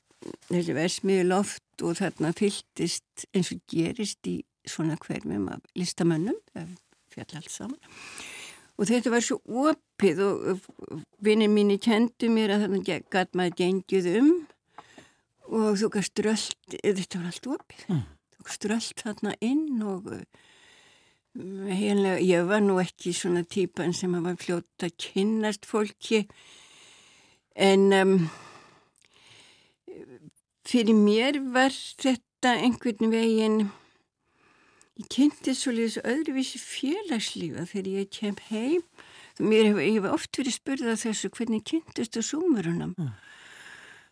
þessi 0.50 0.76
versmiðu 0.78 1.28
loft 1.30 1.86
og 1.86 1.98
þarna 2.00 2.34
fylltist 2.38 3.28
eins 3.34 3.52
og 3.54 3.62
gerist 3.72 4.30
í 4.30 4.40
svona 4.68 4.98
hverfum 5.00 5.48
af 5.54 5.64
listamönnum 5.78 6.38
fjall 7.14 7.38
allt 7.40 7.54
saman 7.54 7.80
og 8.78 8.90
þetta 8.90 9.14
var 9.14 9.26
svo 9.26 9.40
opið 9.46 10.22
og 10.26 10.68
vinnir 11.24 11.52
mínu 11.54 11.80
kendu 11.82 12.30
mér 12.34 12.56
að 12.56 12.66
þarna 12.66 13.00
gæt 13.14 13.38
maður 13.38 13.58
gengið 13.62 14.12
um 14.20 14.34
og 15.48 15.80
þú 15.80 15.92
gæst 15.96 16.26
rölt 16.26 16.78
þetta 16.82 17.22
var 17.22 17.32
allt 17.32 17.50
opið 17.56 17.88
mm. 17.88 18.04
þú 18.36 18.50
gæst 18.50 18.70
rölt 18.72 19.04
þarna 19.06 19.38
inn 19.42 19.82
og 19.86 20.12
heimlega, 21.38 22.18
ég 22.24 22.48
var 22.50 22.64
nú 22.66 22.80
ekki 22.82 23.14
svona 23.14 23.44
típan 23.46 23.94
sem 23.94 24.16
að 24.18 24.30
var 24.32 24.40
fljóta 24.42 24.90
að 24.90 24.98
kynnast 25.04 25.68
fólki 25.70 26.24
en 27.58 27.92
um, 27.94 28.16
fyrir 30.68 30.98
mér 30.98 31.40
var 31.54 31.74
þetta 31.74 32.56
einhvern 32.62 33.14
veginn 33.14 33.60
ég 34.98 35.08
kynnti 35.14 35.54
svolítið 35.56 36.10
öðruvísi 36.12 36.60
félagslífa 36.62 37.68
þegar 37.70 37.90
ég 37.94 38.12
kem 38.12 38.38
heim. 38.50 38.84
Mér 39.38 39.70
hef, 39.70 39.82
ég 39.86 40.00
hef 40.00 40.12
oft 40.12 40.40
verið 40.40 40.56
spurðað 40.58 41.04
þessu 41.04 41.30
hvernig 41.30 41.66
kynntist 41.70 42.18
á 42.18 42.22
súmurunum 42.26 42.96
mm 42.98 43.12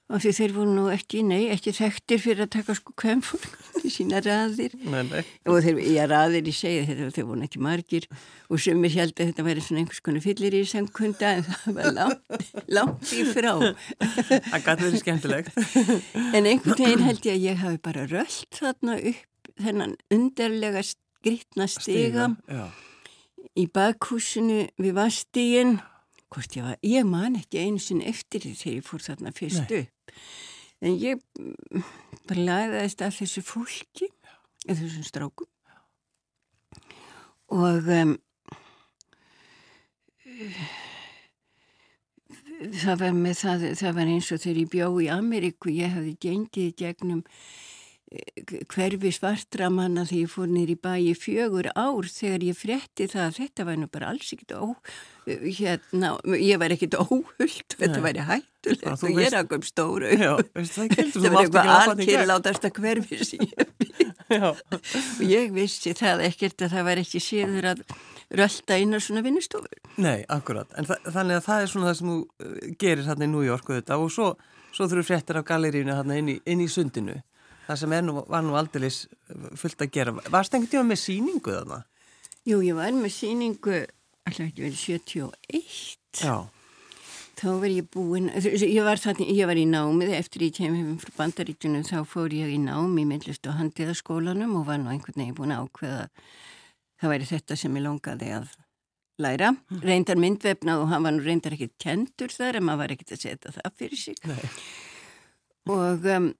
og 0.06 0.22
því 0.22 0.32
þeir 0.38 0.54
voru 0.54 0.74
nú 0.76 0.86
ekki, 0.94 1.22
nei, 1.26 1.48
ekki 1.54 1.74
þekktir 1.76 2.22
fyrir 2.22 2.46
að 2.46 2.52
taka 2.58 2.76
sko 2.78 2.94
kvemmfólk 3.02 3.56
í 3.88 3.92
sína 3.94 4.22
raðir. 4.26 4.76
Nei, 4.84 5.02
nei. 5.10 5.22
og 5.50 5.62
þeir, 5.66 5.82
ég 5.96 6.10
raðir 6.12 6.50
í 6.50 6.54
segja 6.56 6.86
þeir, 6.90 7.04
þeir 7.16 7.28
voru 7.32 7.46
ekki 7.48 7.62
margir. 7.66 8.08
Og 8.50 8.62
sem 8.62 8.88
ég 8.88 8.98
held 9.00 9.16
að 9.16 9.32
þetta 9.32 9.48
væri 9.48 9.66
svona 9.66 9.84
einhvers 9.84 10.04
konar 10.06 10.26
fyllir 10.26 10.58
í 10.58 10.64
sangkunda 10.70 11.34
en 11.40 11.48
það 11.50 11.78
var 11.80 11.92
langt, 12.00 12.50
langt 12.80 13.14
í 13.16 13.26
frá. 13.32 13.54
Það 14.00 14.66
gæti 14.70 14.88
verið 14.88 15.00
skemmtilegt. 15.04 15.62
En 16.32 16.46
einhvern 16.46 16.82
veginn 16.82 17.08
held 17.10 17.30
ég 17.30 17.38
að 17.38 17.48
ég 17.50 17.64
hafi 17.66 17.82
bara 17.90 18.08
röllt 18.12 18.60
þarna 18.62 19.00
upp 19.02 19.54
þennan 19.56 19.96
undarlega 20.12 20.82
skrítna 20.86 21.70
stiga, 21.72 22.34
stiga 22.36 22.70
í 23.56 23.68
bakhúsinu 23.72 24.66
við 24.82 24.96
vastíginn 24.98 25.78
hvort 26.36 26.58
ég 26.58 26.68
var, 26.68 26.80
ég 26.84 27.08
man 27.08 27.40
ekki 27.40 27.64
einu 27.64 27.82
sinni 27.82 28.10
eftir 28.12 28.44
því 28.44 28.54
þegar 28.60 28.76
ég 28.76 28.88
fór 28.90 29.06
þarna 29.06 29.34
fyrst 29.36 29.72
Nei. 29.72 29.86
upp 29.86 30.86
en 30.86 30.98
ég 31.00 31.22
mm, 31.40 31.86
bara 32.28 32.48
laðaðist 32.50 33.04
að 33.06 33.20
þessu 33.22 33.44
fólki 33.46 34.10
eða 34.66 34.80
þessum 34.82 35.08
strákum 35.08 35.52
og 37.56 37.90
um, 37.96 38.16
það 42.82 43.04
var 43.04 43.16
með 43.16 43.38
það, 43.42 43.68
það 43.80 44.00
var 44.00 44.12
eins 44.16 44.32
og 44.34 44.42
þegar 44.44 44.62
ég 44.62 44.74
bjó 44.74 44.90
í 45.04 45.12
Ameríku, 45.14 45.72
ég 45.76 45.94
hafði 45.96 46.16
gengið 46.26 46.74
gegnum 46.82 47.24
hverfi 48.70 49.10
svartra 49.16 49.72
manna 49.74 50.04
þegar 50.06 50.22
ég 50.22 50.32
fór 50.32 50.50
nýri 50.52 50.76
bæi 50.78 51.16
fjögur 51.18 51.72
ár 51.74 52.06
þegar 52.06 52.46
ég 52.46 52.58
frétti 52.58 53.08
það 53.10 53.26
að 53.26 53.38
þetta 53.40 53.66
væri 53.66 53.82
nú 53.82 53.90
bara 53.92 54.12
alls 54.14 54.30
ekkit 54.36 54.54
ó 54.54 54.78
hérna, 55.26 56.12
ég 56.38 56.60
var 56.62 56.76
ekkit 56.76 56.98
óhullt 57.02 57.76
þetta 57.80 58.02
væri 58.04 58.26
hættulegt 58.28 58.86
og 58.94 59.10
ég 59.10 59.26
er 59.26 59.38
akkur 59.42 59.66
stóru. 59.66 60.12
Þetta 60.14 61.34
var 61.34 61.42
eitthvað 61.42 61.72
alkýrlátasta 61.80 62.72
hverfi 62.78 63.22
sem 63.26 63.46
ég 63.50 63.74
byrði 63.82 64.40
og 64.52 65.26
ég 65.26 65.54
vissi 65.56 65.96
það 65.98 66.28
ekkert 66.30 66.68
að 66.68 66.78
það 66.78 66.90
væri 66.92 67.06
ekki 67.08 67.24
síður 67.26 67.72
að 67.74 67.86
rölda 68.36 68.78
á 68.78 69.00
svona 69.02 69.26
vinnustofur. 69.26 69.82
Nei, 69.98 70.26
akkurat, 70.30 70.70
en 70.78 70.86
þa 70.86 71.02
þannig 71.10 71.40
að 71.40 71.48
það 71.50 71.64
er 71.64 71.72
svona 71.74 71.90
það 71.90 72.00
sem 72.00 72.12
þú 72.12 72.20
uh, 72.22 72.58
gerir 72.82 73.08
hérna 73.10 73.26
í 73.26 73.34
New 73.34 73.46
York 73.46 73.70
og 73.70 73.80
þetta 73.80 74.02
og 74.02 74.14
svo, 74.14 74.34
svo 74.74 74.90
þurfur 74.92 75.10
fréttir 75.10 75.42
af 75.42 75.48
galerínu 75.50 75.94
hérna 75.94 76.20
inn 76.22 76.36
í, 76.36 76.44
inn 76.46 76.62
í 76.62 76.70
sundinu 76.70 77.18
það 77.68 77.82
sem 77.82 77.96
nú, 78.06 78.18
var 78.30 78.46
nú 78.46 78.58
aldrei 78.60 78.90
fullt 79.58 79.86
að 79.86 79.94
gera. 79.98 80.16
Varst 80.34 80.56
einhvern 80.56 80.72
tíma 80.72 80.90
með 80.92 81.02
síningu 81.04 81.54
þarna? 81.56 81.84
Jú, 82.46 82.60
ég 82.62 82.78
var 82.78 82.94
með 82.94 83.16
síningu 83.16 83.80
alltaf 84.26 84.46
ekki 84.48 84.66
verið 84.66 84.84
71 84.84 86.22
Já 86.26 86.36
Þá 87.36 87.50
var 87.60 87.68
ég 87.68 87.88
búin, 87.92 88.30
ég 88.32 88.86
var, 88.86 89.00
þarna, 89.02 89.26
ég 89.28 89.48
var 89.50 89.60
í 89.60 89.66
námið 89.68 90.14
eftir 90.16 90.46
ég 90.46 90.54
kem 90.56 90.76
hefum 90.78 91.00
frá 91.02 91.18
bandarítunum 91.18 91.84
þá 91.84 91.98
fór 92.08 92.32
ég 92.32 92.54
í 92.54 92.60
námi 92.64 93.04
í 93.04 93.08
myndlist 93.10 93.50
og 93.52 93.58
handiðaskólanum 93.60 94.54
og 94.62 94.70
var 94.70 94.80
nú 94.80 94.88
einhvern 94.94 95.20
veginn 95.20 95.36
búin 95.36 95.52
að 95.52 95.66
ákveða 95.66 96.06
það 97.02 97.12
væri 97.12 97.28
þetta 97.34 97.58
sem 97.60 97.76
ég 97.76 97.84
longaði 97.84 98.30
að 98.38 98.54
læra. 99.26 99.52
Mm. 99.52 99.84
Reyndar 99.84 100.22
myndvefnað 100.24 100.86
og 100.86 100.90
hann 100.94 101.10
var 101.10 101.16
nú 101.18 101.26
reyndar 101.26 101.58
ekkert 101.58 101.76
kentur 101.84 102.32
þar 102.32 102.62
en 102.62 102.68
maður 102.70 102.84
var 102.86 102.96
ekkert 102.96 103.14
að 103.18 103.24
setja 103.26 103.54
það 103.58 103.78
fyrir 103.84 104.04
sig. 104.06 104.24
Nei. 104.32 104.48
Og 105.76 106.08
um, 106.16 106.32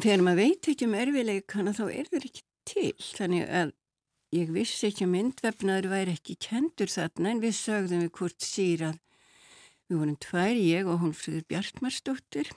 þegar 0.00 0.24
maður 0.24 0.40
veit 0.40 0.72
ekki 0.72 0.88
um 0.88 0.98
erfileikana 0.98 1.76
þá 1.76 1.84
er 1.90 2.10
það 2.10 2.26
ekki 2.28 2.44
til. 2.72 2.92
Þannig 3.18 3.48
að 3.60 3.72
ég 4.32 4.52
vissi 4.56 4.88
ekki 4.88 5.06
að 5.06 5.14
myndvefnaður 5.14 5.88
væri 5.92 6.16
ekki 6.16 6.38
kendur 6.48 6.92
þarna 6.92 7.32
en 7.34 7.42
við 7.42 7.56
sögðum 7.60 8.04
við 8.06 8.12
hvort 8.18 8.46
sír 8.46 8.86
að 8.88 9.00
við 9.88 9.98
vorum 9.98 10.20
tvær, 10.24 10.54
ég 10.56 10.88
og 10.88 11.02
hún 11.02 11.16
friður 11.16 11.48
Bjartmarsdóttir. 11.52 12.52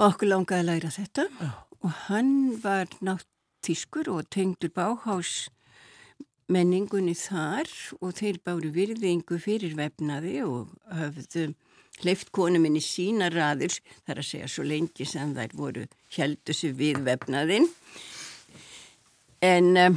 Og 0.00 0.06
okkur 0.14 0.30
langaði 0.30 0.62
að 0.62 0.70
læra 0.70 0.94
þetta. 0.94 1.26
Já. 1.40 1.50
og 1.80 1.90
hann 2.08 2.60
var 2.62 2.88
nátt 3.00 3.26
tískur 3.64 4.08
og 4.08 4.28
tengdur 4.32 4.72
báhás 4.72 5.48
menningunni 6.50 7.14
þar 7.16 7.68
og 8.00 8.16
þeir 8.18 8.40
báru 8.44 8.72
virðingu 8.74 9.38
fyrir 9.40 9.76
vefnaði 9.78 10.40
og 10.44 10.72
höfðu 10.96 11.52
hleyft 12.04 12.30
konu 12.34 12.60
minni 12.62 12.82
sína 12.84 13.30
raður, 13.32 13.74
þar 14.06 14.22
að 14.22 14.28
segja 14.28 14.48
svo 14.50 14.64
lengi 14.66 15.06
sem 15.08 15.34
þær 15.36 15.54
voru 15.58 15.86
heldu 16.16 16.56
sig 16.56 16.74
við 16.78 17.02
vefnaðinn. 17.06 17.68
En 19.44 19.70
um, 19.80 19.96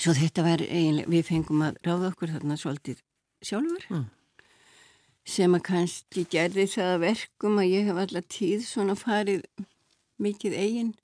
svo 0.00 0.14
þetta 0.16 0.44
var 0.46 0.64
eiginlega, 0.64 1.10
við 1.12 1.26
fengum 1.28 1.66
að 1.66 1.82
ráða 1.84 2.12
okkur 2.12 2.32
þarna 2.36 2.56
svolítið 2.60 3.02
sjálfur 3.44 3.84
mm. 3.90 4.06
sem 5.28 5.56
að 5.56 5.66
kannski 5.68 6.24
gerði 6.32 6.66
það 6.72 6.94
verkum 7.04 7.60
að 7.60 7.72
ég 7.74 7.90
hef 7.90 8.00
alla 8.04 8.24
tíð 8.24 8.64
svona 8.68 8.96
farið 8.98 9.44
mikið 10.20 10.56
eigin 10.56 10.94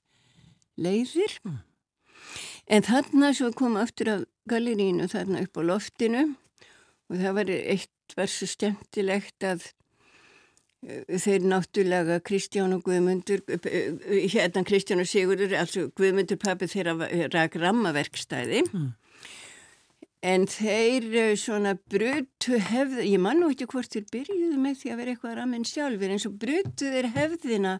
leiðir. 0.77 1.37
Mm. 1.45 1.61
En 2.67 2.83
þarna 2.83 3.31
svo 3.35 3.51
kom 3.55 3.77
aftur 3.79 4.11
af 4.11 4.25
galerínu 4.49 5.07
þarna 5.11 5.45
upp 5.45 5.59
á 5.59 5.61
loftinu 5.63 6.23
og 7.07 7.21
það 7.21 7.37
var 7.37 7.53
eitt 7.53 7.93
svo 8.15 8.47
skemmtilegt 8.49 9.45
að 9.45 9.65
eh, 10.85 11.17
þeir 11.19 11.47
náttúrulega 11.51 12.19
Kristján 12.25 12.75
og 12.75 12.85
Guðmundur 12.87 13.43
eh, 13.47 13.67
eh, 13.71 14.27
hérna 14.31 14.63
Kristján 14.67 15.03
og 15.03 15.09
Sigurður 15.09 15.57
altså 15.59 15.87
Guðmundur 15.97 16.39
pappi 16.41 16.69
þeirra 16.71 17.09
rak 17.33 17.57
rammaverkstæði 17.59 18.63
mm. 18.67 18.91
en 20.33 20.47
þeir 20.47 21.37
svona 21.39 21.77
brutu 21.77 22.61
hefð 22.71 23.01
ég 23.05 23.19
man 23.21 23.41
nú 23.41 23.51
ekki 23.53 23.69
hvort 23.73 23.93
þeir 23.93 24.07
byrjuðu 24.13 24.61
með 24.61 24.79
því 24.81 24.93
að 24.93 25.01
vera 25.03 25.15
eitthvað 25.15 25.39
rammin 25.41 25.67
sjálfur 25.67 26.13
en 26.13 26.23
svo 26.23 26.35
brutu 26.45 26.93
þeir 26.93 27.11
hefðina 27.17 27.79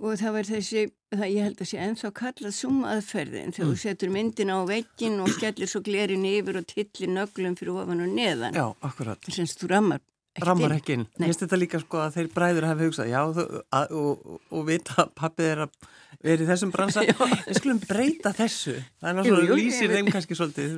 og 0.00 0.16
það 0.20 0.36
var 0.36 0.48
þessi, 0.48 0.84
það 1.12 1.32
ég 1.34 1.46
held 1.46 1.60
að 1.60 1.70
sé 1.70 1.80
ennþá 1.84 2.10
kallað 2.16 2.54
sumaðferðin 2.56 3.56
þegar 3.56 3.66
mm. 3.66 3.72
þú 3.72 3.80
setur 3.82 4.14
myndin 4.14 4.52
á 4.54 4.58
veggin 4.68 5.18
og 5.20 5.32
skellir 5.34 5.70
svo 5.70 5.82
glerin 5.84 6.24
yfir 6.28 6.60
og 6.60 6.68
tillir 6.70 7.12
nöglum 7.12 7.58
fyrir 7.58 7.82
ofan 7.82 8.06
og 8.06 8.14
neðan. 8.14 8.56
Já, 8.56 8.66
akkurat. 8.88 9.20
Þess 9.28 9.58
að 9.58 9.60
þú 9.60 9.74
rammar 9.74 10.00
ekki. 10.00 10.06
Rammar 10.40 10.72
ekki. 10.76 10.96
Mér 11.18 11.26
finnst 11.26 11.42
þetta 11.42 11.58
líka 11.58 11.80
sko 11.82 12.00
að 12.04 12.16
þeir 12.16 12.28
bræður 12.32 12.66
hafi 12.68 12.86
hugsað, 12.86 13.08
já, 13.10 13.18
þú, 13.34 13.44
að, 13.76 13.94
og, 13.98 14.28
og, 14.46 14.60
vita 14.68 14.96
að 15.02 15.12
pappið 15.18 15.48
er 15.50 15.62
að 15.66 15.88
erum 16.20 16.44
í 16.44 16.48
þessum 16.52 16.72
bransa, 16.74 17.04
við 17.48 17.58
skulum 17.58 17.80
breyta 17.82 18.32
þessu. 18.38 18.76
Það 19.02 19.10
er 19.10 19.18
náttúrulega 19.18 19.58
lýsir 19.58 19.94
þeim 19.96 20.10
kannski 20.14 20.38
svolítið, 20.38 20.76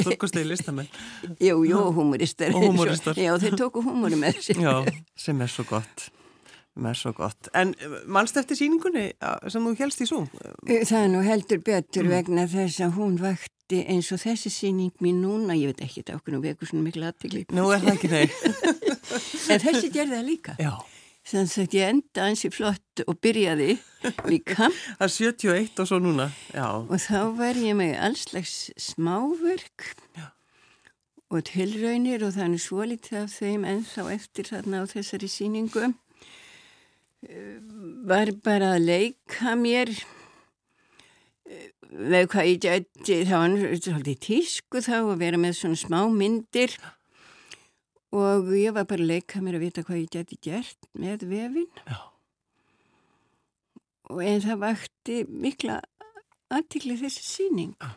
stórkostegi 0.00 0.48
listamenn. 0.48 0.88
Jú, 1.36 1.60
jú, 1.68 1.82
humoristar. 2.00 2.56
Og 2.56 2.70
humoristar. 2.70 3.20
Já, 3.20 3.34
þeir 3.44 3.58
tóku 3.60 3.84
humori 3.84 4.18
með 4.18 4.40
þessu. 4.40 4.56
Já, 4.64 4.78
sem 5.20 5.44
er 5.44 5.52
svo 5.52 5.68
gott. 5.68 6.08
Sem 6.78 6.86
er 6.86 6.94
svo 6.94 7.10
gott. 7.10 7.48
En 7.58 7.72
mannst 8.06 8.36
eftir 8.38 8.54
síningunni 8.54 9.08
sem 9.50 9.64
þú 9.66 9.72
helst 9.80 10.02
í 10.04 10.06
Zoom? 10.06 10.28
Það 10.62 11.00
er 11.00 11.08
nú 11.10 11.22
heldur 11.26 11.58
betur 11.66 12.06
mm. 12.06 12.12
vegna 12.12 12.44
þess 12.52 12.84
að 12.86 12.92
hún 13.00 13.16
vakti 13.18 13.80
eins 13.82 14.12
og 14.14 14.20
þessi 14.22 14.52
síning 14.54 15.02
mín 15.02 15.18
núna, 15.24 15.56
ég 15.58 15.72
veit 15.72 15.82
ekki 15.88 16.04
þetta 16.04 16.20
okkur 16.20 16.36
nú 16.36 16.40
vekur 16.44 16.70
svona 16.70 16.84
miklu 16.86 17.08
aðtili. 17.08 17.42
Nú 17.50 17.66
er 17.74 17.82
það 17.82 17.90
ekki 17.96 18.12
þeir. 18.14 18.38
en 19.56 19.64
þessi 19.66 19.90
gerði 19.90 20.14
það 20.14 20.24
líka. 20.30 20.54
Já. 20.62 20.70
Þannig 21.32 21.58
að 21.58 21.76
ég 21.80 21.92
enda 21.96 22.30
ansi 22.30 22.54
flott 22.54 23.04
og 23.10 23.20
byrjaði 23.26 23.72
líka. 24.30 24.70
Það 25.02 25.06
er 25.10 25.14
71 25.18 25.82
og 25.82 25.90
svo 25.90 25.98
núna, 26.00 26.30
já. 26.54 26.68
Og 26.78 26.96
þá 27.04 27.20
var 27.42 27.58
ég 27.58 27.76
með 27.76 27.98
allslags 28.06 28.56
smáverk 28.80 29.90
já. 30.16 30.30
og 31.28 31.44
tilraunir 31.50 32.24
og 32.24 32.38
þannig 32.38 32.62
svo 32.64 32.86
litið 32.86 33.24
af 33.26 33.34
þeim 33.34 33.66
ennþá 33.68 34.06
eftir 34.14 34.48
þarna 34.54 34.80
á 34.80 34.84
þessari 34.94 35.28
síningu. 35.28 35.90
Var 37.18 38.30
bara 38.46 38.76
að 38.76 38.84
leika 38.86 39.56
mér 39.58 39.90
eh, 41.48 41.72
hvað 42.30 42.46
ég 42.46 42.60
gæti, 42.62 43.24
það 43.26 43.40
var 43.42 43.80
svolítið 43.82 44.20
tísku 44.22 44.82
þá 44.84 44.94
að 45.00 45.18
vera 45.24 45.40
með 45.40 45.56
svona 45.58 45.80
smá 45.80 45.98
myndir 46.14 46.76
og 48.14 48.52
ég 48.56 48.72
var 48.76 48.86
bara 48.88 49.02
að 49.02 49.10
leika 49.10 49.42
mér 49.42 49.58
að 49.58 49.66
vita 49.66 49.84
hvað 49.84 50.00
ég 50.00 50.12
geti 50.14 50.38
gert 50.46 50.88
með 50.94 51.26
vefin 51.28 51.68
Já. 51.84 51.98
og 54.14 54.22
en 54.24 54.44
það 54.46 54.62
vakti 54.62 55.18
mikla 55.28 55.80
aðtikli 56.54 56.96
þessi 57.02 57.24
síning 57.26 57.74
Já. 57.82 57.90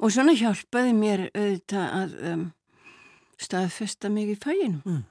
og 0.00 0.12
svona 0.12 0.36
hjálpaði 0.36 0.96
mér 0.98 1.28
auðvitað 1.30 1.94
að 2.02 2.16
um, 2.32 2.46
staðfesta 3.40 4.10
mig 4.12 4.34
í 4.34 4.40
fæinu 4.40 4.82
mm. 4.82 5.04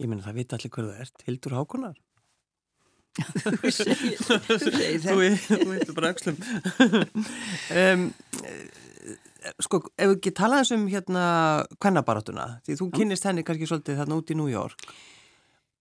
Ég 0.00 0.08
menna 0.08 0.24
það 0.24 0.38
vita 0.40 0.56
allir 0.56 0.72
hverðu 0.74 0.94
það 0.94 1.02
ert. 1.04 1.24
Hildur 1.26 1.56
Hákonar 1.58 1.98
Þú 3.60 3.72
segir 3.74 4.20
það 4.22 4.52
Þú 5.44 5.58
veitur 5.68 5.94
bara 5.98 6.12
axlum 6.14 6.38
um, 7.74 8.04
sko, 9.64 9.80
ef 9.96 10.10
við 10.12 10.16
ekki 10.16 10.32
talaðum 10.36 10.84
um 10.84 10.90
hérna 10.92 11.24
kvennabaratuna, 11.80 12.46
því 12.66 12.76
þú 12.80 12.90
kynist 12.96 13.26
henni 13.26 13.44
kannski 13.46 13.68
svolítið 13.68 14.02
þarna 14.02 14.20
út 14.20 14.30
í 14.30 14.36
New 14.38 14.50
York 14.50 14.84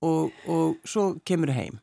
og, 0.05 0.35
og 0.47 0.79
svo 0.87 1.11
kemur 1.27 1.51
þið 1.51 1.59
heim. 1.59 1.79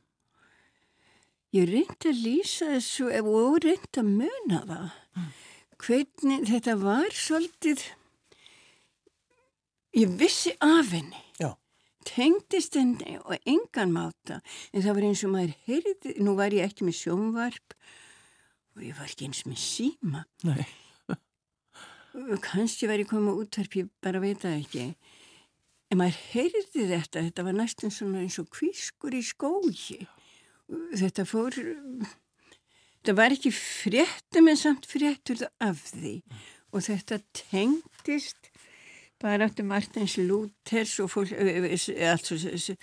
Ég 1.57 1.69
reyndi 1.69 2.11
að 2.11 2.23
lýsa 2.25 2.71
þessu 2.75 3.11
og 3.21 3.59
reyndi 3.65 4.01
að 4.01 4.09
muna 4.09 4.63
það. 4.67 4.89
Mm. 5.17 5.29
hvernig 5.77 6.49
þetta 6.49 6.75
var 6.81 7.13
svolítið 7.13 7.85
ég 9.97 10.17
vissi 10.21 10.53
af 10.61 10.93
henni. 10.93 11.21
Já. 11.41 11.53
Tengdist 12.07 12.77
henni 12.79 13.19
og 13.23 13.37
engan 13.43 13.93
máta. 13.95 14.41
En 14.73 14.85
það 14.85 14.99
var 14.99 15.07
eins 15.11 15.25
og 15.27 15.33
maður 15.35 15.55
heyrði, 15.67 16.17
nú 16.23 16.37
var 16.39 16.55
ég 16.55 16.67
ekki 16.69 16.87
með 16.87 17.01
sjónvarp 17.03 17.77
og 18.77 18.85
ég 18.85 18.99
var 18.99 19.09
ekki 19.09 19.29
eins 19.29 19.45
með 19.49 19.63
síma. 19.63 20.27
Nei. 20.47 20.67
Kannski 22.45 22.89
væri 22.89 23.05
komið 23.09 23.43
útverf, 23.43 23.77
ég 23.77 23.89
bara 24.05 24.21
veit 24.23 24.41
það 24.45 24.61
ekki. 24.63 24.85
En 25.93 26.01
maður 26.01 26.21
heyrði 26.33 26.87
þetta 26.91 27.23
þetta 27.29 27.47
var 27.47 27.57
næstum 27.57 27.93
svona 27.95 28.23
eins 28.25 28.39
og 28.43 28.49
kvískur 28.53 29.15
í 29.15 29.23
skógi. 29.25 30.01
Þetta 30.97 31.27
fór 31.29 31.55
þetta 31.57 33.15
var 33.21 33.37
ekki 33.37 33.53
fréttum 33.55 34.51
en 34.51 34.59
samt 34.59 34.89
fréttur 34.91 35.47
af 35.63 35.85
því. 35.93 36.19
Og 36.75 36.83
þetta 36.89 37.21
tengdist 37.37 38.46
bara 39.23 39.49
áttu 39.49 39.65
Martins 39.65 40.17
Lúthers 40.21 40.99
og 41.01 41.11
fólk 41.11 41.33
altså, 41.33 42.77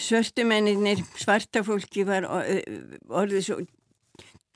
svörtumenninir 0.00 1.02
svarta 1.18 1.62
fólki 1.66 2.06
var 2.08 2.26
orðið 2.28 3.46
svo 3.46 3.58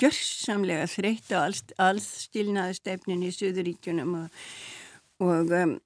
gjörsamlega 0.00 0.87
þreytt 0.90 1.33
á 1.33 1.38
alls, 1.46 1.62
alls 1.81 2.07
stilnaðastefnin 2.26 3.24
í 3.26 3.33
Suðuríkjunum 3.35 4.14
og, 4.20 4.40
og 5.24 5.52
um, 5.57 5.76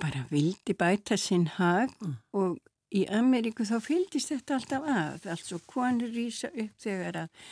bara 0.00 0.24
vildi 0.30 0.74
bæta 0.78 1.18
sinn 1.18 1.46
hag 1.56 1.92
mm. 2.02 2.16
og 2.38 2.58
í 2.94 3.04
Ameríku 3.06 3.66
þá 3.66 3.78
fylgist 3.84 4.32
þetta 4.32 4.58
alltaf 4.58 4.88
að, 4.90 5.28
altså 5.34 5.60
konur 5.70 6.10
rýsa 6.14 6.50
upp 6.50 6.74
þegar 6.82 7.24
að 7.24 7.44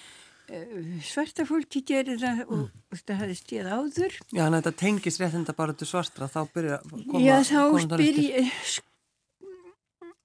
svarta 1.04 1.44
fólki 1.48 1.82
gerir 1.86 2.18
það 2.20 2.42
og, 2.46 2.58
mm. 2.58 2.82
og 2.88 2.98
þetta 3.00 3.16
hefði 3.20 3.38
stíð 3.38 3.70
áður. 3.70 4.18
Já, 4.32 4.42
en 4.46 4.58
þetta 4.58 4.74
tengis 4.82 5.18
réttinda 5.20 5.54
bara 5.56 5.76
til 5.76 5.88
svartra, 5.90 6.28
þá 6.32 6.40
byrja 6.54 6.78
að 6.80 6.92
koma... 6.96 7.22
Já, 7.24 7.36
þá 7.48 7.94
byrja, 7.94 8.44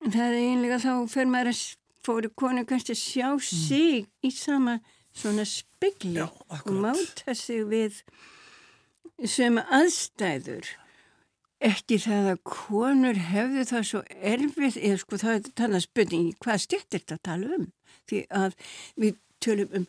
það 0.08 0.28
er 0.28 0.38
einlega 0.42 0.82
þá 0.84 0.92
fyrir 1.12 1.32
maður 1.34 1.54
að 1.54 1.64
fóru 2.04 2.32
konu 2.36 2.66
kannski 2.68 2.96
að 2.96 3.02
sjá 3.02 3.28
mm. 3.32 3.44
sig 3.48 4.06
í 4.24 4.32
sama 4.36 4.78
svona 5.14 5.46
spegli 5.48 6.18
Já, 6.18 6.28
og 6.50 6.72
máta 6.84 7.36
sig 7.38 7.64
við 7.70 8.00
sem 9.30 9.60
aðstæður 9.62 10.72
ekki 11.64 12.00
það 12.04 12.30
að 12.34 12.40
konur 12.50 13.20
hefðu 13.30 13.66
það 13.70 13.86
svo 13.88 14.02
erfið 14.34 14.80
eða 14.82 15.02
sko 15.04 15.20
það 15.22 15.38
er 15.38 15.52
talað 15.62 15.86
spurning 15.86 16.32
hvað 16.44 16.64
stjættir 16.66 17.04
þetta 17.04 17.20
að 17.20 17.26
tala 17.30 17.60
um 17.60 17.68
því 18.10 18.24
að 18.42 18.58
við 19.00 19.20
tölum 19.44 19.78
um 19.80 19.86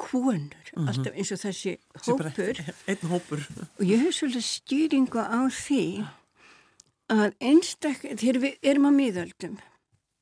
konur, 0.00 0.38
mm 0.40 0.50
-hmm. 0.72 0.88
alltaf 0.88 1.14
eins 1.14 1.32
og 1.32 1.42
þessi 1.44 1.76
hópur. 2.06 2.64
einn 2.90 3.10
hópur. 3.12 3.44
Og 3.78 3.84
ég 3.84 4.00
hef 4.00 4.14
svolítið 4.16 4.46
stýringu 4.48 5.20
á 5.20 5.40
því 5.48 6.06
að 7.10 7.34
einstak 7.42 8.02
þegar 8.06 8.38
við 8.44 8.58
erum 8.62 8.88
á 8.88 8.92
miðöldum 8.94 9.58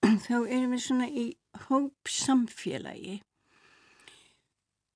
þá 0.27 0.37
erum 0.49 0.73
við 0.73 0.85
svona 0.85 1.09
í 1.09 1.27
hóp 1.69 2.09
samfélagi 2.09 3.21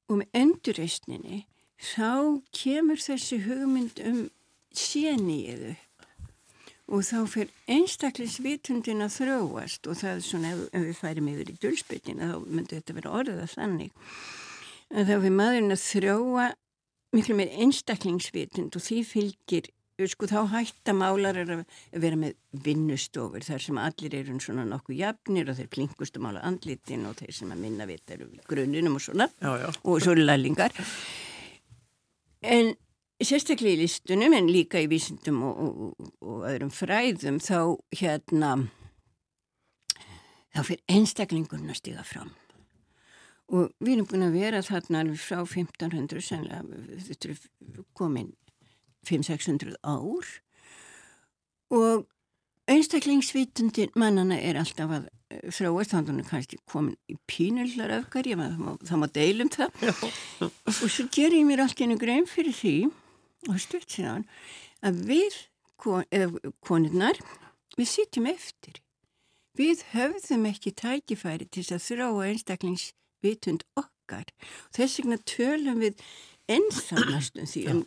og 0.08 0.20
með 0.20 0.38
endurreysninni 0.42 1.44
þá 1.82 2.40
kemur 2.54 3.00
þessi 3.02 3.42
hugmynd 3.46 4.00
um 4.08 4.22
séniðu 4.72 5.74
og 6.92 7.04
þá 7.06 7.18
fyrir 7.30 7.52
einstaklisvitundin 7.72 9.04
að 9.04 9.16
þróast 9.18 9.88
og 9.88 9.98
það 10.00 10.14
er 10.14 10.24
svona 10.26 10.52
ef, 10.52 10.62
ef 10.72 10.86
við 10.88 10.98
færim 10.98 11.30
yfir 11.32 11.52
í 11.52 11.58
dölspytina 11.62 12.30
þá 12.32 12.36
myndur 12.46 12.80
þetta 12.80 12.96
vera 12.98 13.14
orða 13.20 13.48
þannig 13.52 13.92
að 14.92 15.08
þá 15.08 15.14
fyrir 15.14 15.36
maðurinn 15.38 15.74
að 15.74 15.84
þróa 15.86 16.48
miklu 17.12 17.36
meir 17.36 17.54
einstaklingsvitund 17.60 18.76
og 18.76 18.84
því 18.84 18.98
fylgir 19.08 19.70
sko 20.10 20.26
þá 20.26 20.38
hætta 20.50 20.94
málar 20.96 21.36
að 21.42 21.64
vera 22.00 22.18
með 22.18 22.36
vinnustofur 22.64 23.44
þar 23.44 23.62
sem 23.62 23.78
allir 23.78 24.16
eru 24.18 24.38
svona 24.42 24.64
nokkuð 24.66 24.98
jafnir 24.98 25.50
og 25.52 25.58
þeir 25.58 25.68
klingust 25.76 26.16
um 26.18 26.26
ála 26.30 26.42
andlitin 26.48 27.04
og 27.06 27.20
þeir 27.20 27.36
sem 27.36 27.52
að 27.54 27.60
minna 27.62 27.86
vita 27.86 28.16
eru 28.16 28.30
gruninum 28.48 28.98
og 28.98 29.04
svona. 29.04 29.28
Já, 29.38 29.52
já. 29.62 29.68
og 29.68 30.02
svo 30.02 30.16
lælingar 30.16 30.74
en 32.42 32.74
sérstaklega 33.22 33.76
í 33.76 33.82
listunum 33.84 34.34
en 34.34 34.50
líka 34.50 34.82
í 34.82 34.90
vísindum 34.90 35.42
og, 35.46 35.62
og, 35.62 36.12
og 36.24 36.46
öðrum 36.50 36.72
fræðum 36.74 37.38
þá 37.42 37.58
hérna 38.00 38.54
þá 40.52 40.62
fyrir 40.66 40.82
einstaklingurinn 40.90 41.70
að 41.70 41.82
stiga 41.84 42.06
fram 42.06 42.32
og 43.52 43.72
við 43.82 43.96
erum 43.96 44.08
búin 44.08 44.26
að 44.26 44.38
vera 44.38 44.62
þarna 44.64 45.02
frá 45.20 45.42
1500 45.42 46.24
senlega 46.24 46.62
þetta 47.08 47.32
er 47.32 47.82
komin 47.98 48.32
500-600 49.08 49.76
ár. 49.82 50.30
Og 51.72 52.06
einstaklingsvitundin 52.70 53.92
mannana 53.98 54.38
er 54.38 54.58
alltaf 54.60 54.92
að 54.94 55.08
eh, 55.32 55.42
þróast, 55.50 55.92
þannig 55.92 56.02
að 56.02 56.12
hann 56.12 56.22
er 56.22 56.28
kannski 56.30 56.60
komin 56.70 56.98
í 57.10 57.16
pínullar 57.28 57.94
öfgar, 57.98 58.28
ég 58.30 58.38
maður 58.38 58.82
það 58.88 59.02
má 59.02 59.08
deilum 59.16 59.52
það. 59.52 59.88
Og 60.46 60.76
svo 60.86 61.08
ger 61.12 61.34
ég 61.34 61.46
mér 61.48 61.64
allt 61.64 61.82
einu 61.82 61.98
grein 62.00 62.28
fyrir 62.30 62.54
því 62.56 62.76
og 63.50 63.58
stutt 63.58 63.90
síðan 63.90 64.28
að 64.86 65.02
við 65.08 65.40
konurnar 66.62 67.18
við 67.74 67.88
sitjum 67.90 68.28
eftir. 68.30 68.78
Við 69.58 69.82
höfðum 69.92 70.46
ekki 70.48 70.72
tækifæri 70.78 71.48
til 71.52 71.64
að 71.74 71.82
þróa 71.88 72.28
einstaklingsvitund 73.22 73.62
okkar. 73.76 74.26
Þess 74.74 75.00
vegna 75.00 75.18
tölum 75.24 75.80
við 75.82 76.02
ennþannastum 76.50 77.46
því 77.46 77.62
um 77.70 77.84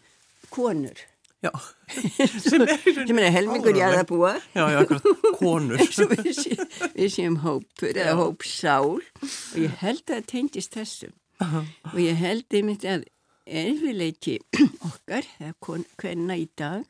konur. 0.49 0.95
Já, 1.43 1.51
sem 2.41 2.63
er, 2.63 3.27
er 3.27 3.33
helmingur 3.35 3.75
ég 3.75 3.85
að 3.85 3.97
það 3.99 4.07
búa 4.09 4.31
Já, 4.55 4.63
já, 4.71 4.79
akkurat, 4.79 5.25
konur. 5.37 5.77
Við, 6.15 6.31
sé, 6.33 6.55
við 6.95 7.11
séum 7.13 7.35
hópur 7.43 7.91
eða 7.91 8.15
hópsál 8.17 8.95
og 8.95 9.59
ég 9.59 9.75
held 9.83 10.01
að 10.07 10.15
það 10.15 10.25
tengist 10.31 10.73
þessum 10.73 11.13
og 11.43 11.99
ég 12.01 12.17
held 12.17 12.55
einmitt 12.55 12.87
að 12.87 13.05
erfileiki 13.45 14.39
okkar, 14.87 15.27
eða 15.37 15.83
hvenna 16.01 16.39
í 16.39 16.47
dag 16.57 16.87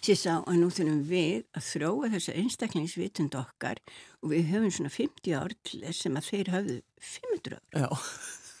sér 0.00 0.20
sá 0.20 0.32
að 0.38 0.58
nú 0.60 0.70
þurfum 0.70 1.02
við 1.10 1.44
að 1.56 1.68
þróa 1.70 2.12
þessa 2.16 2.36
einstaklingsvitund 2.42 3.38
okkar 3.38 3.82
og 4.22 4.32
við 4.32 4.50
höfum 4.52 4.72
svona 4.72 4.94
50 4.94 5.38
ár 5.38 5.54
til 5.62 5.82
þess 5.84 6.06
sem 6.06 6.18
að 6.18 6.32
þeir 6.32 6.52
hafðu 6.56 6.80
500 7.12 7.60
ár. 7.60 7.86
Já. 7.86 7.88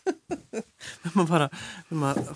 við 1.02 1.14
máum 1.16 1.28
fara, 1.28 1.46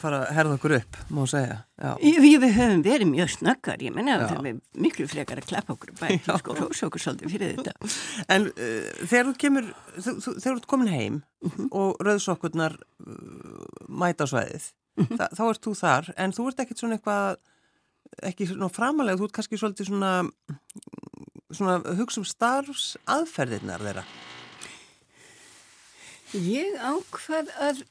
fara 0.01 0.21
að 0.23 0.33
herða 0.37 0.57
okkur 0.57 0.75
upp, 0.79 0.99
má 1.15 1.21
segja. 1.31 1.59
Við, 2.01 2.19
við 2.43 2.57
höfum 2.57 2.83
verið 2.85 3.11
mjög 3.11 3.33
snakkar, 3.37 3.85
ég 3.85 3.95
menna 3.95 4.17
að 4.19 4.27
það 4.33 4.49
er 4.51 4.59
miklu 4.87 5.07
frekar 5.11 5.43
að 5.43 5.51
klappa 5.51 5.77
okkur 5.77 5.95
bæk, 6.01 6.29
sko, 6.43 6.57
rósa 6.59 6.89
okkur 6.89 7.05
svolítið 7.05 7.35
fyrir 7.35 7.55
þetta. 7.59 7.93
En 8.35 8.49
uh, 8.51 8.91
þegar 9.05 9.31
þú 9.31 9.37
kemur, 9.45 9.71
þú, 9.97 10.17
þú, 10.17 10.35
þegar 10.35 10.51
þú 10.51 10.57
ert 10.57 10.71
komin 10.75 10.93
heim 10.93 11.21
mhm. 11.21 11.53
-huh. 11.57 11.69
og 11.71 12.03
rauðsokkurnar 12.07 12.77
uh, 12.81 13.65
mæta 13.89 14.27
á 14.27 14.33
sveiðið, 14.33 14.67
-huh. 14.71 15.07
Mhm. 15.07 15.17
þá 15.39 15.45
ert 15.49 15.67
þú 15.67 15.75
þar, 15.75 16.13
en 16.17 16.33
þú 16.33 16.49
ert 16.49 16.61
ekkert 16.61 16.79
svona 16.79 16.99
eitthvað, 16.99 17.37
ekki 18.31 18.49
svona 18.51 18.71
framalega, 18.73 19.19
þú 19.21 19.29
ert 19.29 19.37
kannski 19.39 19.59
svolítið 19.61 19.91
svona, 19.91 20.13
svona 21.51 21.97
hugsa 21.99 22.23
um 22.23 22.29
starfs 22.29 22.87
aðferðirnar 23.11 23.85
þeirra. 23.87 24.07
Ég 26.31 26.77
ákvað 26.79 27.51
að, 27.59 27.83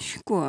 sko, 0.00 0.40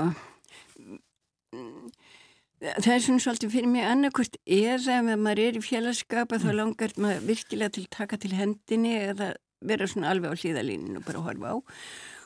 það 2.60 2.94
er 2.94 3.04
svona 3.04 3.24
svolítið 3.24 3.54
fyrir 3.56 3.72
mig 3.72 3.88
annarkort 3.88 4.40
eða 4.46 5.00
ef 5.00 5.12
maður 5.20 5.44
er 5.44 5.60
í 5.60 5.64
félagskapa 5.64 6.40
þá 6.40 6.50
mm. 6.52 6.58
langar 6.62 6.96
maður 7.00 7.28
virkilega 7.32 7.76
til 7.76 7.86
að 7.86 7.94
taka 7.98 8.20
til 8.20 8.34
hendinni 8.36 8.96
eða 9.10 9.34
vera 9.60 9.88
svona 9.92 10.14
alveg 10.14 10.32
á 10.32 10.40
hlýðalíninu 10.40 11.02
og 11.02 11.08
bara 11.08 11.24
horfa 11.26 11.52
á. 11.52 11.58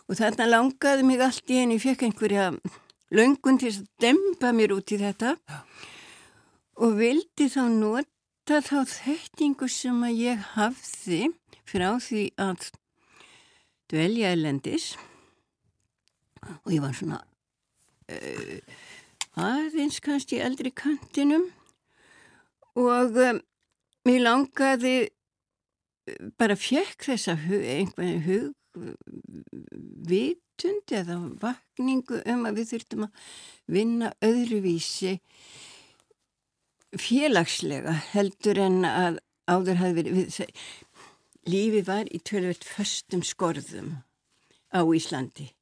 Og 0.04 0.20
þarna 0.20 0.50
langaði 0.50 1.06
mig 1.08 1.22
allt 1.24 1.50
í 1.50 1.62
henni, 1.62 1.78
ég 1.80 1.86
fekk 1.86 2.06
einhverja 2.10 2.52
löngun 3.13 3.60
til 3.62 3.71
að 3.71 3.84
dempa 4.02 4.52
mér 4.56 4.73
út 4.78 4.93
í 4.93 4.99
þetta. 5.02 5.36
Já. 5.47 5.60
og 6.84 6.95
vildi 6.97 7.47
þá 7.54 7.63
nota 7.69 8.60
þá 8.65 8.80
þekkingu 8.89 9.67
sem 9.69 9.99
að 10.04 10.21
ég 10.23 10.47
hafði 10.56 11.21
frá 11.69 11.99
því 12.02 12.23
að 12.41 12.71
dvelja 13.93 14.34
elendis 14.34 14.93
og 16.41 16.73
ég 16.73 16.82
var 16.84 16.95
svona 16.97 17.21
uh, 18.10 18.58
aðeins 19.39 20.02
kannski 20.04 20.41
eldri 20.43 20.73
kantinum. 20.76 21.45
Og 22.73 23.17
um, 23.21 23.39
mér 24.08 24.26
langaði 24.26 24.95
bara 26.41 26.58
fjekk 26.60 27.06
þessa 27.08 27.38
hug, 27.45 27.63
einhvern 27.63 28.19
hugvitund 30.54 30.92
eða 30.92 31.18
vakningu 31.42 32.22
um 32.26 32.46
að 32.46 32.58
við 32.60 32.70
þurftum 32.72 33.06
að 33.06 33.12
vinna 33.68 34.13
öðruvísi 34.22 35.20
félagslega 36.94 37.94
heldur 38.13 38.60
en 38.60 38.86
að 38.86 39.20
áður 39.50 39.80
hafi 39.82 39.94
verið 39.98 40.13
við, 40.13 40.48
lífi 41.50 41.82
var 41.88 42.06
í 42.12 42.20
tölvöld 42.20 42.63
förstum 42.63 43.24
skorðum 43.24 44.04
á 44.72 44.82
Íslandi. 44.86 45.54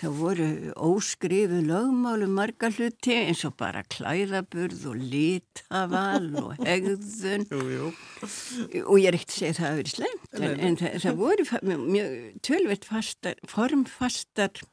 Það 0.00 0.16
voru 0.16 0.48
óskrifu 0.80 1.58
lögmálum 1.66 2.32
marga 2.38 2.70
hluti 2.72 3.12
eins 3.18 3.42
og 3.44 3.58
bara 3.60 3.82
klæðaburð 3.92 4.86
og 4.88 5.02
litaval 5.12 6.30
og 6.44 6.62
hegðun 6.64 7.44
jú, 7.50 7.60
jú. 7.74 7.90
og 8.86 8.96
ég 8.96 9.10
er 9.10 9.18
ekkert 9.18 9.34
að 9.34 9.36
segja 9.36 9.52
að 9.52 9.58
það 9.58 9.68
hafi 9.68 9.80
verið 9.82 9.96
slemt 9.98 10.40
en, 10.40 10.56
en 10.68 10.80
það, 10.80 10.98
það 11.04 11.20
voru 11.20 11.48
tölvöld 12.48 12.88
formfastar 13.50 14.64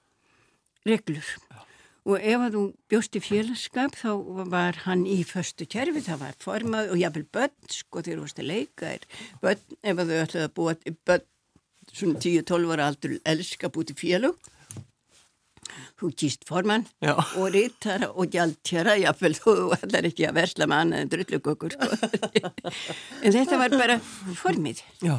reglur. 0.88 1.36
Já. 1.52 1.64
Og 2.08 2.24
ef 2.24 2.40
að 2.40 2.54
þú 2.56 2.62
bjóst 2.88 3.18
í 3.20 3.22
félagskap 3.24 3.96
þá 4.00 4.12
var 4.48 4.78
hann 4.86 5.02
í 5.12 5.18
förstu 5.28 5.66
kerfi, 5.68 6.06
það 6.06 6.22
var 6.22 6.38
formað 6.40 6.94
og 6.94 7.02
jáfnvel 7.02 7.26
börn, 7.36 7.56
sko 7.68 8.04
þegar 8.04 8.22
þú 8.22 8.24
varst 8.24 8.40
að 8.40 8.48
leika 8.54 8.92
er 8.94 9.08
börn, 9.42 9.66
ef 9.84 10.00
að 10.00 10.14
þau 10.14 10.22
ætlaði 10.22 10.46
að 10.46 10.54
búa 10.60 10.76
börn, 11.10 11.26
svona 11.92 12.22
10-12 12.24 12.72
ára 12.78 12.88
aldur 12.88 13.18
elska 13.28 13.72
í 13.76 13.98
félag, 14.00 14.40
þú 16.00 16.12
kýst 16.20 16.48
formann 16.48 16.88
Já. 17.04 17.14
og 17.16 17.50
rítara 17.56 18.12
og 18.14 18.32
gjaldtjara, 18.34 18.98
jáfnvel 19.02 19.36
þú 19.38 19.58
ætlar 19.78 20.10
ekki 20.12 20.30
að 20.30 20.40
versla 20.40 20.70
með 20.70 20.84
annað 20.86 21.04
en 21.04 21.12
drullugökur, 21.14 21.76
sko. 21.78 22.56
en 23.24 23.38
þetta 23.38 23.62
var 23.62 23.78
bara 23.78 24.00
formið. 24.42 24.84
Já. 25.06 25.18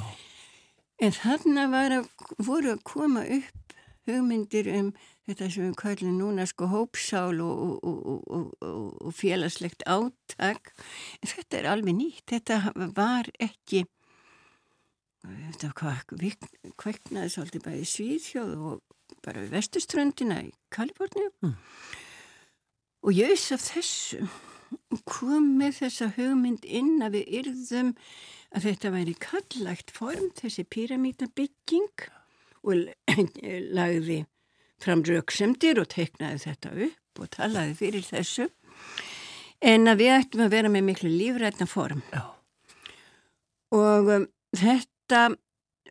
En 0.98 1.14
þarna 1.14 1.68
að, 1.78 2.08
voru 2.42 2.74
að 2.74 2.82
koma 2.86 3.22
upp 3.22 3.78
hugmyndir 4.08 4.68
um 4.72 4.90
þetta 5.28 5.50
sem 5.52 5.68
við 5.68 5.76
kallum 5.82 6.16
núna 6.18 6.46
sko 6.48 6.68
hópsál 6.72 7.42
og, 7.44 7.84
og, 7.84 8.24
og, 8.32 8.48
og 8.64 9.14
félagslegt 9.16 9.84
áttak 9.88 10.72
en 11.20 11.32
þetta 11.34 11.60
er 11.60 11.70
alveg 11.74 11.98
nýtt 11.98 12.32
þetta 12.32 12.60
var 12.96 13.28
ekki 13.36 13.84
þetta 15.28 15.94
kveiknaði 16.78 17.32
svolítið 17.32 17.78
í 17.78 17.88
Svíðhjóð 17.88 18.54
og 18.70 18.82
bara 19.24 19.42
við 19.42 19.54
vestuströndina 19.56 20.42
í 20.46 20.52
Kaliforni 20.74 21.26
mm. 21.42 21.56
og 23.04 23.16
ég 23.16 23.32
veist 23.32 23.54
af 23.56 23.64
þessu 23.64 24.26
kom 25.08 25.54
með 25.58 25.78
þessa 25.82 26.10
hugmynd 26.16 26.64
inn 26.64 26.98
að 27.04 27.18
við 27.18 27.36
yrðum 27.40 27.92
að 28.56 28.66
þetta 28.68 28.92
væri 28.94 29.14
kallagt 29.20 29.92
form 29.96 30.30
þessi 30.36 30.64
pyramítabygging 30.68 32.08
og 32.64 32.88
lagði 33.78 34.22
fram 34.82 35.02
rauksemdir 35.06 35.80
og 35.82 35.90
teiknaði 35.94 36.42
þetta 36.46 36.74
upp 36.88 37.22
og 37.22 37.30
talaði 37.34 37.76
fyrir 37.78 38.06
þessu 38.06 38.48
en 39.68 39.90
að 39.90 40.04
við 40.04 40.14
ættum 40.14 40.44
að 40.44 40.54
vera 40.54 40.70
með 40.72 40.86
miklu 40.86 41.10
lífrætna 41.10 41.66
form 41.68 42.04
Já. 42.12 42.22
og 43.74 44.12
um, 44.14 44.28
þetta 44.54 44.97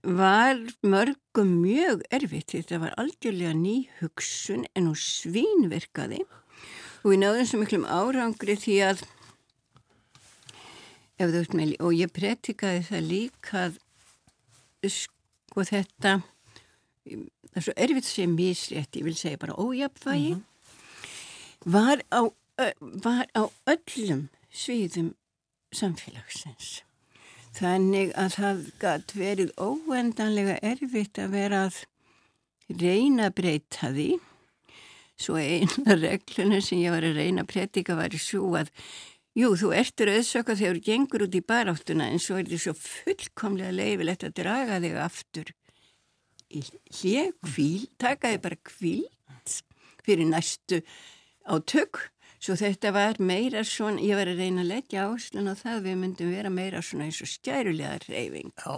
var 0.04 0.60
mörgum 0.86 1.54
mjög 1.62 2.04
erfitt 2.14 2.54
þetta 2.54 2.80
var 2.80 2.94
algjörlega 3.02 3.54
ný 3.58 3.90
hugsun 4.00 4.66
en 4.76 4.90
hún 4.92 5.00
svínverkaði 5.02 6.24
og 7.04 7.12
við 7.12 7.22
náðum 7.24 7.48
svo 7.50 7.60
miklum 7.62 7.86
árangri 7.86 8.56
því 8.60 8.78
að 8.88 9.06
með, 11.58 11.76
og 11.82 11.94
ég 11.98 12.14
pretikaði 12.14 12.84
það 12.86 13.08
líka 13.10 13.62
að 13.66 13.80
sko 14.94 15.66
þetta 15.66 16.20
það 17.52 17.62
er 17.62 17.66
svo 17.66 17.76
erfitt 17.78 18.08
segja 18.08 18.30
misrétt, 18.32 18.98
ég 19.00 19.06
vil 19.08 19.16
segja 19.18 19.40
bara 19.42 19.58
ójapvægi, 19.58 20.34
mm 20.36 20.42
-hmm. 20.42 21.72
var, 21.74 22.04
var 23.04 23.26
á 23.34 23.44
öllum 23.66 24.30
sviðum 24.52 25.16
samfélagsins. 25.72 26.84
Þannig 27.58 28.12
að 28.20 28.34
það 28.38 28.64
gætt 28.82 29.14
verið 29.18 29.52
óendanlega 29.58 30.58
erfitt 30.62 31.18
að 31.18 31.32
vera 31.34 31.62
að 31.68 31.80
reyna 32.78 33.30
að 33.32 33.38
breyta 33.40 33.92
því. 33.96 34.10
Svo 35.18 35.40
eina 35.42 35.98
regluna 35.98 36.62
sem 36.62 36.84
ég 36.84 36.94
var 36.94 37.08
að 37.08 37.18
reyna 37.18 37.46
að 37.46 37.54
predika 37.56 37.98
var 37.98 38.18
svo 38.22 38.52
að 38.60 38.74
Jú, 39.38 39.52
þú 39.54 39.68
ertur 39.78 40.10
auðsöka 40.10 40.56
þegar 40.58 40.78
þú 40.80 40.82
gengur 40.88 41.24
út 41.28 41.36
í 41.38 41.44
baráttuna 41.46 42.08
en 42.10 42.22
svo 42.22 42.40
er 42.40 42.48
þetta 42.48 42.58
svo 42.64 42.72
fullkomlega 42.82 43.76
leifilegt 43.76 44.24
að 44.26 44.34
draga 44.40 44.80
þig 44.82 44.96
aftur 44.98 45.52
í 46.50 46.64
hlið, 46.66 47.36
kvíl, 47.46 47.84
takaði 48.02 48.40
bara 48.42 48.58
kvílt 48.66 49.54
fyrir 50.02 50.26
næstu 50.32 50.80
átök 51.46 52.02
svo 52.40 52.58
þetta 52.60 52.94
var 52.96 53.22
meira 53.24 53.64
svona, 53.66 54.04
ég 54.04 54.20
var 54.20 54.30
að 54.30 54.44
reyna 54.44 54.64
að 54.64 54.72
leggja 54.76 55.08
áslun 55.10 55.52
á 55.52 55.56
það 55.58 55.84
við 55.88 56.00
myndum 56.04 56.34
vera 56.36 56.54
meira 56.54 56.84
svona 56.86 57.08
eins 57.08 57.22
og 57.26 57.32
skærulega 57.32 57.98
reyfing 58.06 58.54
Já. 58.62 58.76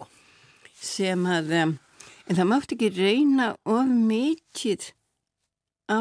sem 0.79 1.25
að 1.27 1.53
en 1.59 2.37
það 2.37 2.49
mátti 2.51 2.77
ekki 2.77 2.91
reyna 2.95 3.51
of 3.67 3.89
mikið 3.89 4.91
á 5.89 5.99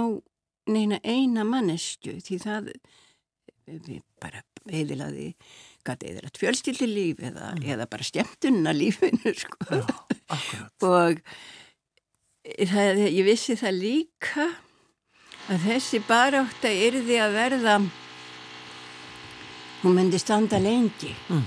neina 0.69 1.01
eina 1.03 1.47
mannesku 1.49 2.19
því 2.25 2.39
það 2.45 2.71
við 3.69 4.03
bara 4.21 4.45
eðilaði 4.69 5.33
gæti 5.89 6.11
eðilagt 6.13 6.41
fjölskyldi 6.41 6.89
líf 6.89 7.23
eða, 7.25 7.53
mm. 7.55 7.65
eða 7.75 7.89
bara 7.91 8.07
stjæmtunna 8.07 8.75
lífinu 8.77 9.33
sko. 9.37 9.81
Já, 9.81 9.85
og 10.85 11.23
það, 12.69 13.05
ég 13.09 13.25
vissi 13.27 13.57
það 13.59 13.81
líka 13.83 14.49
að 15.49 15.65
þessi 15.65 16.01
barátta 16.05 16.71
yrði 16.73 17.17
að 17.23 17.37
verða 17.37 17.79
hún 19.83 19.97
myndi 19.97 20.21
standa 20.21 20.61
lengi. 20.61 21.15
Mm. 21.29 21.47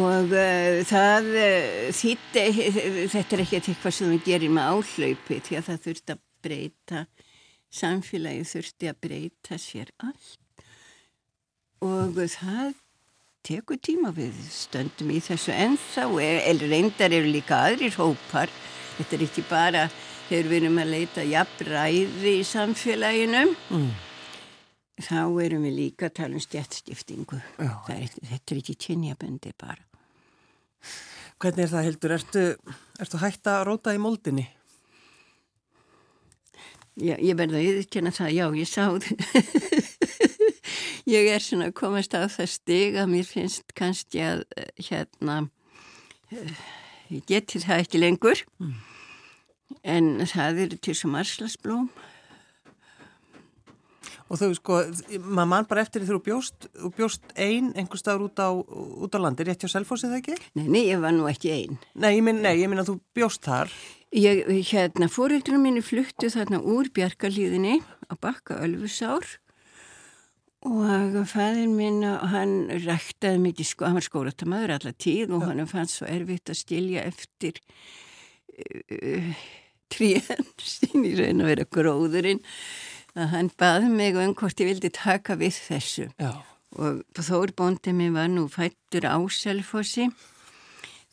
og 0.00 0.30
uh, 0.30 0.82
það 0.86 1.32
uh, 1.34 1.88
þýtti, 1.94 2.44
þetta 3.10 3.36
er 3.36 3.42
ekki 3.42 3.58
eitthvað 3.58 3.96
sem 3.96 4.12
við 4.14 4.28
gerum 4.28 4.54
með 4.58 4.68
áhlaupi 4.74 5.40
því 5.46 5.58
að 5.58 5.66
það 5.66 5.80
þurfti 5.86 6.14
að 6.14 6.22
breyta 6.40 7.00
samfélagi 7.70 8.46
þurfti 8.50 8.90
að 8.90 9.00
breyta 9.06 9.58
sér 9.58 9.90
allt. 10.02 10.38
Og 11.80 12.18
það 12.34 12.74
tekur 13.46 13.78
tíma 13.80 14.12
við 14.14 14.36
stöndum 14.52 15.10
í 15.14 15.20
þessu 15.24 15.54
ennþá 15.54 16.06
eða 16.22 16.70
reyndar 16.70 17.14
eru 17.16 17.30
líka 17.30 17.62
aðrir 17.70 17.94
hópar. 17.96 18.52
Þetta 18.98 19.16
er 19.16 19.26
ekki 19.26 19.44
bara 19.48 19.86
þegar 20.30 20.48
við 20.50 20.56
erum 20.60 20.78
að 20.78 20.92
leita 20.94 21.26
jafnræði 21.26 22.36
í 22.38 22.46
samfélaginu. 22.46 23.44
Mm. 23.74 23.90
þá 25.00 25.20
erum 25.42 25.62
við 25.64 25.76
líka 25.78 26.10
að 26.10 26.16
tala 26.20 26.36
um 26.36 26.44
stjættstiftingu. 26.44 27.38
Þetta 27.58 28.54
er 28.54 28.58
ekki 28.60 28.76
kynjaböndi 28.86 29.54
bara. 29.58 29.80
Hvernig 31.40 31.64
er 31.64 31.70
það, 31.72 31.86
Hildur? 31.88 32.14
Ertu, 32.18 32.42
ertu 33.00 33.20
hægt 33.22 33.48
að 33.48 33.62
róta 33.70 33.94
í 33.96 34.00
moldinni? 34.02 34.44
Já, 37.00 37.14
ég 37.16 37.38
verði 37.38 37.56
að 37.56 37.68
yfirkjöna 37.70 38.12
það, 38.12 38.34
já, 38.36 38.44
ég 38.60 38.68
sá 38.68 38.84
ég 41.14 41.30
er 41.32 41.40
svona 41.40 41.70
að 41.70 41.76
komast 41.80 42.12
á 42.12 42.28
það 42.28 42.50
stig 42.52 42.98
að 43.00 43.08
mér 43.14 43.24
finnst 43.28 43.72
kannski 43.78 44.20
að 44.26 44.42
eh, 44.58 44.68
hérna 44.90 45.36
uh, 46.34 46.60
ég 47.08 47.24
geti 47.30 47.62
það 47.62 47.84
ekki 47.86 48.02
lengur 48.02 48.44
mm. 48.60 48.74
En 49.82 50.26
það 50.28 50.64
eru 50.66 50.80
til 50.84 50.96
sem 50.98 51.14
arslasblóm 51.20 51.90
Og 54.30 54.38
þau 54.38 54.50
sko, 54.54 54.76
maður 55.26 55.48
mann 55.50 55.66
bara 55.66 55.82
eftir 55.82 56.04
því 56.04 56.12
þú 56.14 56.20
bjóst, 56.28 56.66
bjóst 56.94 57.32
einn 57.34 57.72
einhver 57.74 57.98
staður 57.98 58.28
út 58.28 58.38
á, 58.38 58.50
út 58.54 59.16
á 59.18 59.18
landi, 59.18 59.46
rétt 59.46 59.64
hjá 59.64 59.72
Selfosið 59.72 60.14
ekki? 60.20 60.36
Nei, 60.54 60.68
nei, 60.70 60.82
ég 60.86 61.00
var 61.02 61.16
nú 61.16 61.26
ekki 61.26 61.50
einn. 61.50 61.80
Nei, 61.98 62.12
ég 62.14 62.22
minna 62.22 62.84
að 62.84 62.92
þú 62.92 62.94
bjóst 63.18 63.42
þar. 63.48 63.74
Ég, 64.14 64.44
hérna, 64.70 65.10
fóreldrunum 65.10 65.66
mínu 65.66 65.82
fluttu 65.82 66.30
þarna 66.30 66.62
úr 66.62 66.92
Bjarkalíðinni 66.94 67.80
á 68.06 68.14
bakka 68.22 68.60
Ölfusár 68.62 69.26
og 70.66 71.16
fæðin 71.30 71.74
minn, 71.74 72.04
hann 72.04 72.68
ræktaði 72.84 73.40
mikið, 73.42 73.68
sko, 73.72 73.88
hann 73.88 73.98
var 73.98 74.06
skóratamöður 74.06 74.74
allar 74.76 74.94
tíð 75.00 75.34
og 75.34 75.46
hann 75.48 75.66
fannst 75.70 75.98
svo 75.98 76.06
erfitt 76.10 76.52
að 76.52 76.60
skilja 76.60 77.06
eftir 77.08 77.58
trían 79.90 80.46
sín 80.62 81.06
í 81.08 81.14
raun 81.18 81.44
að 81.44 81.52
vera 81.52 81.68
gróðurinn 81.76 82.42
að 83.18 83.32
hann 83.34 83.50
baði 83.58 83.90
mig 83.92 84.18
um 84.18 84.34
hvort 84.38 84.60
ég 84.62 84.70
vildi 84.70 84.90
taka 84.94 85.36
við 85.38 85.56
þessu. 85.66 86.10
Já. 86.20 86.32
og 86.78 87.02
þór 87.18 87.50
bóndið 87.58 87.96
mér 87.98 88.12
var 88.14 88.28
nú 88.30 88.44
fættur 88.46 89.02
á 89.02 89.18
Selfossi 89.34 90.06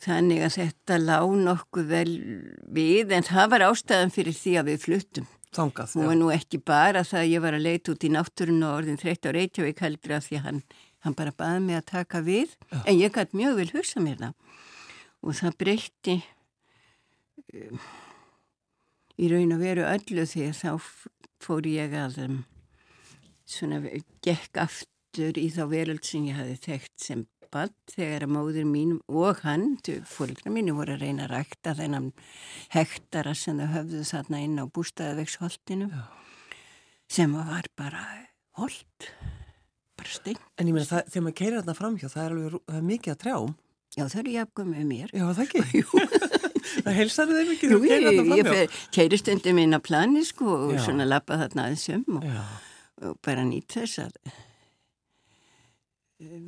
þannig 0.04 0.44
að 0.46 0.58
þetta 0.60 0.98
lág 1.02 1.32
nokkuð 1.42 1.88
vel 1.90 2.12
við 2.70 3.14
en 3.16 3.26
það 3.26 3.50
var 3.54 3.66
ástæðan 3.66 4.14
fyrir 4.14 4.36
því 4.36 4.54
að 4.60 4.70
við 4.70 4.84
fluttum. 4.84 5.26
Þangað, 5.48 5.94
og 6.04 6.10
nú 6.20 6.28
ekki 6.30 6.60
bara 6.60 7.00
það 7.08 7.22
að 7.22 7.30
ég 7.32 7.42
var 7.42 7.56
að 7.56 7.64
leita 7.64 7.92
út 7.94 8.04
í 8.04 8.10
náttúrun 8.12 8.66
og 8.68 8.74
orðin 8.82 9.00
13 9.00 9.30
á 9.32 9.36
Reykjavík 9.38 9.78
heldur 9.80 10.14
að 10.18 10.26
því 10.26 10.36
að 10.38 10.44
hann, 10.44 10.58
hann 11.06 11.16
bara 11.18 11.32
baði 11.40 11.62
mig 11.64 11.78
að 11.78 11.86
taka 11.88 12.20
við. 12.22 12.52
Já. 12.68 12.82
en 12.84 12.98
ég 13.00 13.14
gæti 13.14 13.40
mjög 13.40 13.56
vel 13.58 13.70
hugsa 13.72 14.02
mér 14.04 14.20
það. 14.20 14.34
Og 15.24 15.38
það 15.40 15.56
breytti 15.64 16.16
í 19.18 19.30
raun 19.32 19.56
að 19.56 19.64
veru 19.64 19.88
öllu 19.88 20.26
því 20.28 20.44
að 20.50 20.60
þá 20.60 20.70
fór 21.42 21.68
ég 21.70 21.96
að 21.96 22.20
um, 22.26 22.38
svona 23.48 23.80
gekk 24.24 24.60
aftur 24.60 25.38
í 25.40 25.48
þá 25.54 25.64
veröld 25.70 26.04
sem 26.06 26.28
ég 26.28 26.38
hafi 26.38 26.56
þekkt 26.68 26.96
sem 27.02 27.26
bad 27.52 27.72
þegar 27.88 28.26
að 28.26 28.32
móður 28.34 28.66
mín 28.68 28.98
og 29.08 29.40
hann, 29.46 29.78
fólkna 30.08 30.52
mínu 30.52 30.74
voru 30.76 30.96
að 30.96 31.06
reyna 31.06 31.24
að 31.26 31.32
rækta 31.32 31.74
þennan 31.78 32.10
hektara 32.74 33.34
sem 33.38 33.60
þau 33.60 33.70
höfðu 33.72 34.04
þarna 34.10 34.42
inn 34.44 34.60
á 34.60 34.64
bústæðavegsholtinu 34.68 35.88
sem 37.08 37.32
var 37.32 37.70
bara 37.78 38.04
hold, 38.58 39.08
bara 39.96 40.12
stein. 40.12 40.40
En 40.58 40.68
ég 40.68 40.76
meina 40.76 40.88
það, 40.88 41.08
þegar 41.08 41.24
maður 41.24 41.38
keirir 41.40 41.58
þarna 41.62 41.78
framhjá, 41.78 42.10
það 42.12 42.24
er 42.24 42.36
alveg 42.36 42.58
það 42.58 42.80
er 42.80 42.88
mikið 42.92 43.14
að 43.14 43.20
trjám. 43.24 43.54
Já, 43.96 44.04
þau 44.04 44.18
eru 44.20 44.34
jafnkum 44.34 44.74
með 44.74 44.88
mér. 44.92 45.14
Já, 45.16 45.24
það 45.32 45.44
ekki. 45.46 45.62
Jú. 45.80 46.27
Það 46.84 46.98
keirir 46.98 47.14
þarna 47.14 47.44
framhjá? 47.48 47.70
Jú, 47.72 48.34
ég 48.38 48.76
keiri 48.94 49.20
stundum 49.20 49.60
inn 49.62 49.76
á 49.76 49.80
plani 49.82 50.24
sko 50.26 50.50
og 50.68 50.76
Já. 50.76 50.82
svona 50.88 51.06
lappa 51.08 51.38
þarna 51.40 51.68
aðeins 51.68 51.88
um 51.96 52.20
og, 52.20 52.28
og 53.02 53.18
bara 53.24 53.46
nýtt 53.46 53.78
þess 53.78 54.04
að 54.04 54.12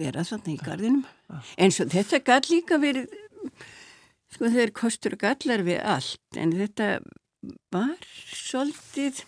vera 0.00 0.24
þarna 0.26 0.54
í 0.54 0.61
gardinum. 0.61 1.04
En 1.61 1.74
svo 1.74 1.87
þetta 1.90 2.22
gall 2.26 2.46
líka 2.50 2.78
verið, 2.83 3.11
sko 4.35 4.50
þeir 4.54 4.72
kostur 4.74 5.16
gallar 5.20 5.62
við 5.66 5.83
allt 5.83 6.40
en 6.40 6.54
þetta 6.59 6.88
var 7.72 8.09
svolítið 8.35 9.22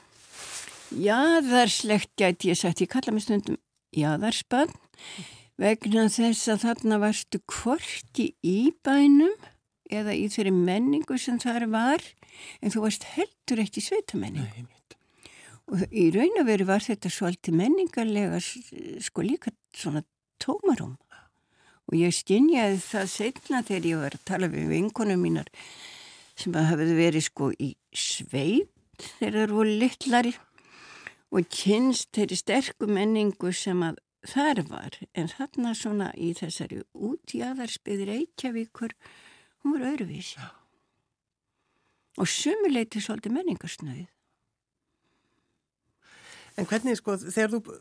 jaðarslegt 1.02 2.10
gæti 2.20 2.50
ég 2.50 2.58
sagt, 2.58 2.82
ég 2.82 2.90
kalla 2.92 3.14
mig 3.14 3.24
stundum 3.24 3.56
jaðarspann 3.96 4.72
vegna 5.60 6.08
þess 6.12 6.50
að 6.52 6.64
þarna 6.66 6.98
varstu 7.02 7.40
kvorti 7.48 8.32
í 8.44 8.72
bænum 8.84 9.32
eða 9.92 10.14
í 10.16 10.26
þeirri 10.32 10.52
menningu 10.54 11.18
sem 11.20 11.38
þar 11.42 11.68
var 11.72 12.04
en 12.60 12.72
þú 12.72 12.86
varst 12.86 13.06
heldur 13.14 13.62
ekki 13.62 13.84
sveitamenning. 13.84 14.68
Og 15.72 15.84
í 15.88 16.08
raun 16.14 16.40
og 16.40 16.48
veru 16.48 16.66
var 16.68 16.84
þetta 16.84 17.10
svolítið 17.12 17.58
menningarlega 17.60 18.40
sko 18.42 19.24
líka 19.24 19.52
svona 19.76 20.02
tómarum 20.42 20.96
og 21.88 21.98
ég 21.98 22.14
stinjaði 22.14 22.78
það 22.82 23.10
setna 23.12 23.62
þegar 23.66 23.88
ég 23.88 24.02
var 24.02 24.16
að 24.16 24.28
tala 24.28 24.50
við 24.52 24.70
vinkonum 24.72 25.22
mínar 25.22 25.50
sem 26.38 26.54
hafði 26.54 26.94
verið 26.96 27.26
sko 27.28 27.50
í 27.52 27.74
sveit 27.92 28.70
þegar 29.18 29.38
það 29.38 29.54
voru 29.58 29.76
littlari 29.82 30.32
og 31.32 31.48
kynst 31.52 32.10
þeirri 32.16 32.38
sterku 32.38 32.88
menningu 32.88 33.52
sem 33.56 33.80
að 33.84 34.00
þar 34.28 34.62
var. 34.68 34.98
En 35.18 35.30
þarna 35.30 35.74
svona 35.74 36.10
í 36.14 36.32
þessari 36.38 36.82
útjæðarspiðir 36.92 38.12
Eikjavíkur 38.18 38.94
hún 39.62 39.76
var 39.76 39.86
öðruvísi. 39.92 40.38
Já. 40.38 40.50
og 42.20 42.28
sumuleiti 42.28 43.00
svolítið 43.00 43.38
menningarsnöð 43.38 44.02
En 46.60 46.66
hvernig 46.68 46.98
sko 46.98 47.14
þegar 47.16 47.54
þú 47.54 47.76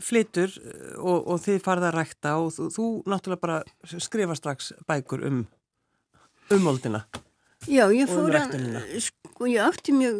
flytur 0.00 0.48
uh, 0.56 0.94
og, 1.04 1.26
og 1.34 1.42
þið 1.44 1.58
farða 1.66 1.90
að 1.90 1.98
rækta 1.98 2.32
og 2.40 2.48
þú, 2.54 2.70
þú 2.72 2.86
náttúrulega 3.12 3.42
bara 3.42 4.00
skrifa 4.00 4.36
strax 4.38 4.72
bækur 4.88 5.26
um 5.28 5.44
umóldina 6.54 7.04
Já, 7.66 7.88
ég 7.90 8.06
fór 8.06 8.30
um 8.30 8.36
að, 8.36 8.82
sko, 9.02 9.46
ég 9.50 9.64
átti 9.64 9.94
mjög 9.96 10.18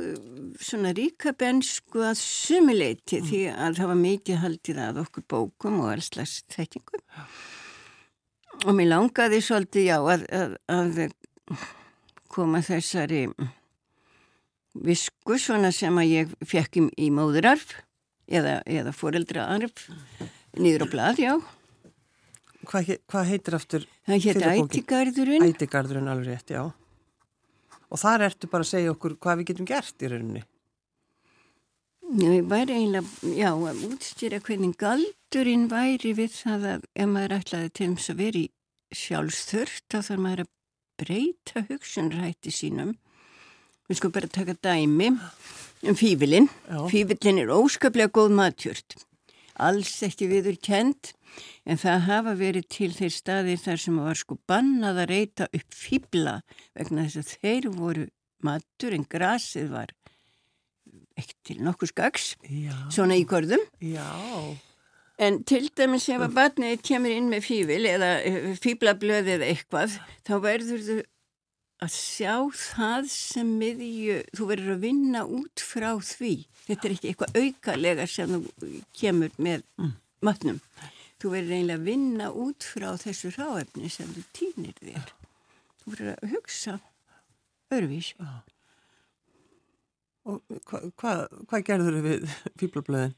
svona 0.67 0.91
ríka 0.97 1.31
bensku 1.37 2.03
að 2.03 2.17
sumuleiti 2.19 3.21
mm. 3.21 3.29
því 3.29 3.43
að 3.53 3.77
það 3.79 3.91
var 3.93 4.01
mikið 4.01 4.41
haldið 4.43 4.81
að 4.83 5.03
okkur 5.05 5.27
bókum 5.31 5.83
og 5.85 5.93
alls 5.93 6.09
slags 6.11 6.41
þektingum 6.53 7.05
og 8.65 8.73
mér 8.77 8.91
langaði 8.95 9.43
svolítið 9.45 9.89
já 9.91 9.97
að, 9.99 10.25
að, 10.33 10.55
að 10.73 11.01
koma 12.33 12.63
þessari 12.65 13.27
visku 14.87 15.39
svona 15.41 15.73
sem 15.75 15.97
að 16.01 16.13
ég 16.13 16.33
fekk 16.47 16.81
í, 16.81 16.87
í 17.07 17.11
móðurarf 17.15 17.77
eða, 18.27 18.59
eða 18.65 18.95
foreldraarf 18.97 19.87
nýður 20.57 20.87
á 20.89 20.93
blad, 20.93 21.21
já. 21.21 21.37
Hvað 22.67 22.97
hva 23.13 23.23
heitir 23.29 23.57
aftur? 23.57 23.87
Það 24.09 24.27
heitir 24.27 24.47
Ætigarðurinn. 24.51 25.47
Ætigarðurinn, 25.47 26.11
alveg 26.11 26.33
rétt, 26.33 26.53
já. 26.57 26.65
Og 27.87 28.01
þar 28.01 28.27
ertu 28.31 28.49
bara 28.51 28.67
að 28.67 28.73
segja 28.73 28.93
okkur 28.93 29.15
hvað 29.23 29.43
við 29.43 29.51
getum 29.53 29.69
gert 29.69 30.03
í 30.03 30.11
rauninni 30.11 30.43
ég 32.15 32.47
væri 32.47 32.77
eiginlega, 32.77 33.33
já, 33.35 33.51
að 33.51 33.81
útstýra 33.89 34.39
hvernig 34.45 34.77
galdurinn 34.79 35.67
væri 35.71 36.13
við 36.15 36.37
það 36.37 36.67
að 36.75 36.85
ef 36.95 37.09
maður 37.11 37.35
ætlaði 37.41 37.73
til 37.75 37.89
þess 37.97 38.13
að 38.13 38.21
veri 38.21 38.45
sjálfsþurft 38.95 39.85
þá 39.91 39.99
þarf 39.99 40.23
maður 40.23 40.45
að 40.45 40.53
breyta 41.03 41.65
hugsunrætti 41.67 42.55
sínum. 42.55 42.95
Við 43.91 44.01
sko 44.01 44.13
bara 44.15 44.31
taka 44.31 44.55
dæmi 44.55 45.11
um 45.17 45.99
fývilinn. 45.99 46.49
Fývilinn 46.93 47.43
er 47.43 47.53
óskaplega 47.55 48.13
góð 48.15 48.39
matjört. 48.39 48.99
Alls 49.59 49.99
ekki 50.07 50.31
viður 50.31 50.59
kent 50.63 51.15
en 51.67 51.81
það 51.81 52.07
hafa 52.07 52.35
verið 52.39 52.69
til 52.71 52.93
þeir 52.95 53.15
staðir 53.15 53.61
þar 53.61 53.83
sem 53.83 54.01
var 54.01 54.19
sko 54.21 54.39
bannað 54.49 55.03
að 55.03 55.11
reyta 55.11 55.49
upp 55.51 55.75
fýbla 55.75 56.41
vegna 56.77 57.07
þess 57.07 57.23
að 57.23 57.33
þeir 57.43 57.71
voru 57.75 58.11
matur 58.47 58.95
en 58.95 59.07
grasið 59.11 59.73
var 59.75 59.95
ekkert 61.17 61.43
til 61.49 61.59
nokkuð 61.65 61.93
skags, 61.93 62.31
svona 62.93 63.17
í 63.19 63.25
gorðum. 63.29 63.63
Já. 63.81 64.07
En 65.17 65.41
til 65.49 65.71
dæmis 65.73 66.11
ef 66.13 66.21
að 66.27 66.35
batnið 66.37 66.83
kemur 66.85 67.13
inn 67.15 67.31
með 67.33 67.47
fývil 67.47 67.85
eða 67.89 68.11
eh, 68.21 68.51
fýblablöð 68.61 69.31
eða 69.39 69.47
eitthvað, 69.49 69.95
þá 70.29 70.35
verður 70.45 70.83
þú 70.85 70.97
að 71.85 71.93
sjá 71.93 72.35
það 72.57 73.09
sem 73.13 73.55
miðju, 73.61 74.19
þú 74.37 74.49
verður 74.51 74.75
að 74.75 74.85
vinna 74.85 75.23
út 75.39 75.65
frá 75.65 75.89
því. 76.05 76.35
Þetta 76.67 76.89
er 76.89 76.95
ekki 76.97 77.13
eitthvað 77.13 77.41
aukalega 77.41 78.07
sem 78.11 78.37
þú 78.37 78.71
kemur 78.97 79.33
með 79.41 79.65
mm. 79.81 79.95
matnum. 80.25 80.61
Þú 81.17 81.33
verður 81.33 81.57
eiginlega 81.57 81.81
að 81.81 81.89
vinna 81.89 82.29
út 82.45 82.69
frá 82.69 82.89
þessu 83.01 83.33
ráefni 83.37 83.93
sem 83.93 84.13
þú 84.13 84.25
týnir 84.37 84.77
þér. 84.83 85.15
Þú 85.81 85.95
verður 85.95 86.13
að 86.13 86.35
hugsa 86.35 86.77
örfís. 87.73 88.13
Já. 88.21 88.56
Og 90.27 90.61
hvað 90.67 90.87
hva, 90.99 91.17
hva 91.51 91.61
gerður 91.67 92.01
við 92.05 92.31
fýblablöðin? 92.61 93.17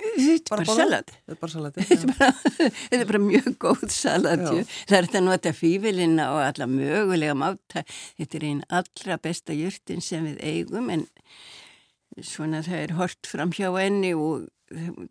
Þetta 0.00 0.54
er 0.54 0.62
bara 0.62 0.64
salat. 0.78 1.10
Þetta 1.12 1.34
er 1.34 1.40
bara 1.40 1.52
salat, 1.52 1.78
Þetta 2.90 3.00
er 3.00 3.08
bara 3.10 3.20
mjög 3.20 3.48
góð 3.60 3.82
salat. 3.92 4.44
Það 4.48 4.96
er 4.96 5.08
þetta 5.08 5.20
að 5.20 5.26
nota 5.26 5.52
fývilina 5.56 6.28
og 6.34 6.44
alla 6.44 6.68
mögulega 6.70 7.34
máta. 7.36 7.84
Þetta 8.20 8.38
er 8.38 8.46
einn 8.48 8.62
allra 8.80 9.18
besta 9.20 9.56
júrtin 9.56 10.00
sem 10.04 10.24
við 10.30 10.40
eigum 10.40 10.88
en 10.94 11.04
svona 12.24 12.62
það 12.66 12.86
er 12.86 12.96
hort 12.98 13.28
fram 13.28 13.52
hjá 13.54 13.68
henni 13.76 14.14
og 14.16 14.48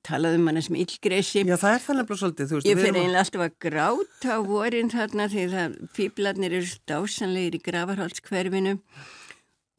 talaðu 0.07 0.39
um 0.39 0.49
hana 0.49 0.63
sem 0.63 0.77
illgresi. 0.79 1.43
Já, 1.47 1.57
það 1.59 1.73
er 1.75 1.85
þannig 1.85 2.09
bara 2.09 2.21
svolítið, 2.21 2.49
þú 2.49 2.59
veist. 2.59 2.69
Ég 2.69 2.79
fyrir 2.79 3.01
einlega 3.01 3.23
alltaf 3.25 3.45
að 3.45 3.57
gráta 3.65 4.35
á 4.35 4.39
vorin 4.47 4.91
þarna 4.93 5.27
því 5.31 5.47
það 5.53 5.79
fýblarnir 5.97 6.55
eru 6.59 6.69
stásanlegir 6.69 7.57
í 7.59 7.63
gravarhaldskverfinu 7.65 8.77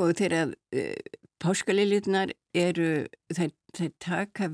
og 0.00 0.12
þegar 0.20 0.52
uh, 0.52 1.19
páskaliljurnar 1.40 2.34
eru, 2.56 2.90
þeir, 3.32 3.54
þeir 3.76 3.92
taka, 4.02 4.50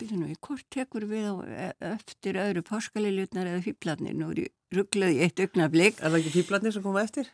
byrju 0.00 0.18
nú, 0.20 0.32
hvort 0.44 0.66
tekur 0.72 1.06
við 1.10 1.28
á 1.30 1.34
eftir 1.94 2.38
öðru 2.42 2.64
páskaliljurnar 2.66 3.52
eða 3.52 3.62
fýblarnir, 3.68 4.16
nú 4.18 4.32
eru 4.34 4.48
rugglaði 4.72 5.22
eitt 5.26 5.40
augnablík. 5.44 6.00
Er 6.00 6.12
það 6.12 6.18
ekki 6.22 6.34
fýblarnir 6.38 6.74
sem 6.74 6.84
koma 6.84 7.04
eftir? 7.04 7.30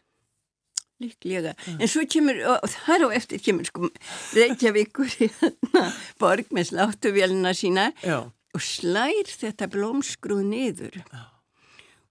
Líklega, 0.98 1.52
en 1.78 1.86
svo 1.86 2.02
kemur, 2.10 2.40
og 2.56 2.64
þar 2.72 3.04
á 3.06 3.08
eftir 3.14 3.38
kemur 3.38 3.68
sko 3.68 3.86
Reykjavíkur 4.34 5.12
í 5.22 5.28
hérna 5.30 5.84
borg 6.18 6.50
með 6.50 6.72
sláttuvélina 6.72 7.52
sína 7.54 7.92
Já. 8.02 8.24
og 8.26 8.64
slær 8.66 9.30
þetta 9.30 9.68
blómskrúð 9.70 10.42
niður. 10.50 10.98
Já. 10.98 11.20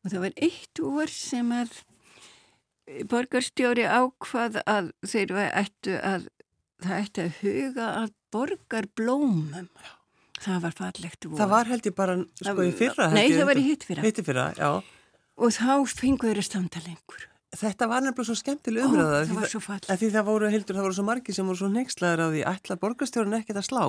Og 0.06 0.14
það 0.14 0.24
var 0.24 0.40
eitt 0.40 0.80
úr 0.88 1.12
sem 1.12 1.52
að 1.52 1.76
borgarstjóri 3.12 3.84
ákvað 3.84 4.62
að 4.64 4.94
þeir 5.04 5.34
ættu 5.36 5.98
að, 6.00 6.30
það 6.84 7.00
ættu 7.04 7.24
að 7.24 7.40
huga 7.42 7.88
að 8.04 8.12
borgar 8.34 8.90
blómum. 8.98 9.70
Það 10.38 10.60
var 10.68 10.76
fallegt 10.78 11.26
úr. 11.26 11.38
Það 11.40 11.54
var 11.56 11.72
held 11.72 11.88
ég 11.90 11.96
bara, 11.98 12.18
sko, 12.44 12.68
í 12.68 12.76
fyrra. 12.78 13.08
Nei, 13.16 13.26
það 13.34 13.50
var 13.50 13.62
í 13.62 13.66
hitt 13.66 13.88
fyrra. 13.88 14.06
Hitt 14.06 14.22
fyrra, 14.28 14.52
já. 14.58 14.70
Og 15.38 15.54
þá 15.54 15.72
fengur 15.90 16.30
þeir 16.30 16.44
að 16.44 16.48
standa 16.50 16.84
lengur. 16.86 17.26
Þetta 17.58 17.88
var 17.90 18.04
nefnilega 18.04 18.28
svo 18.28 18.36
skemmtileg 18.38 18.86
umræða. 18.86 19.22
Ó, 19.24 19.26
það 19.30 19.40
var 19.40 19.52
svo 19.54 19.62
fall. 19.64 19.80
Því 19.88 20.10
það 20.14 20.26
voru, 20.28 20.50
hildur, 20.52 20.78
það 20.78 20.86
voru 20.86 20.98
svo 20.98 21.06
margi 21.08 21.34
sem 21.34 21.48
voru 21.48 21.60
svo 21.62 21.70
nexlaður 21.72 22.22
á 22.22 22.28
því 22.34 22.42
ætla 22.52 22.78
borgarstjórun 22.82 23.38
ekkert 23.40 23.62
að 23.62 23.68
slá. 23.70 23.84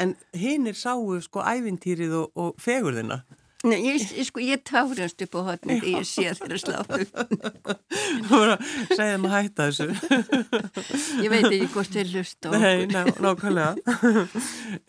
En 0.00 0.14
hinnir 0.40 0.78
sáu 0.78 1.18
sko 1.22 1.44
ævintýrið 1.44 2.16
og, 2.22 2.30
og 2.34 2.62
fegurðina. 2.64 3.20
Nei, 3.64 3.78
ég, 3.86 4.04
sko, 4.28 4.42
ég 4.44 4.62
tárast 4.66 5.24
upp 5.24 5.38
á 5.38 5.40
hotni 5.48 5.78
því 5.80 5.94
ég 5.96 6.06
sé 6.08 6.26
þeirra 6.36 6.60
sláðu. 6.60 7.06
Þú 8.28 8.30
voru 8.30 8.54
að 8.54 8.68
segja 8.92 9.18
maður 9.22 9.34
hætta 9.38 9.68
þessu. 9.70 9.88
Ég 11.24 11.32
veit 11.32 11.48
ekki 11.48 11.72
hvort 11.72 11.96
þeir 11.96 12.12
hlust 12.12 12.38
á 12.44 12.48
okkur. 12.52 12.62
Nei, 12.64 12.86
ná, 12.92 13.02
nákvæmlega. 13.24 13.74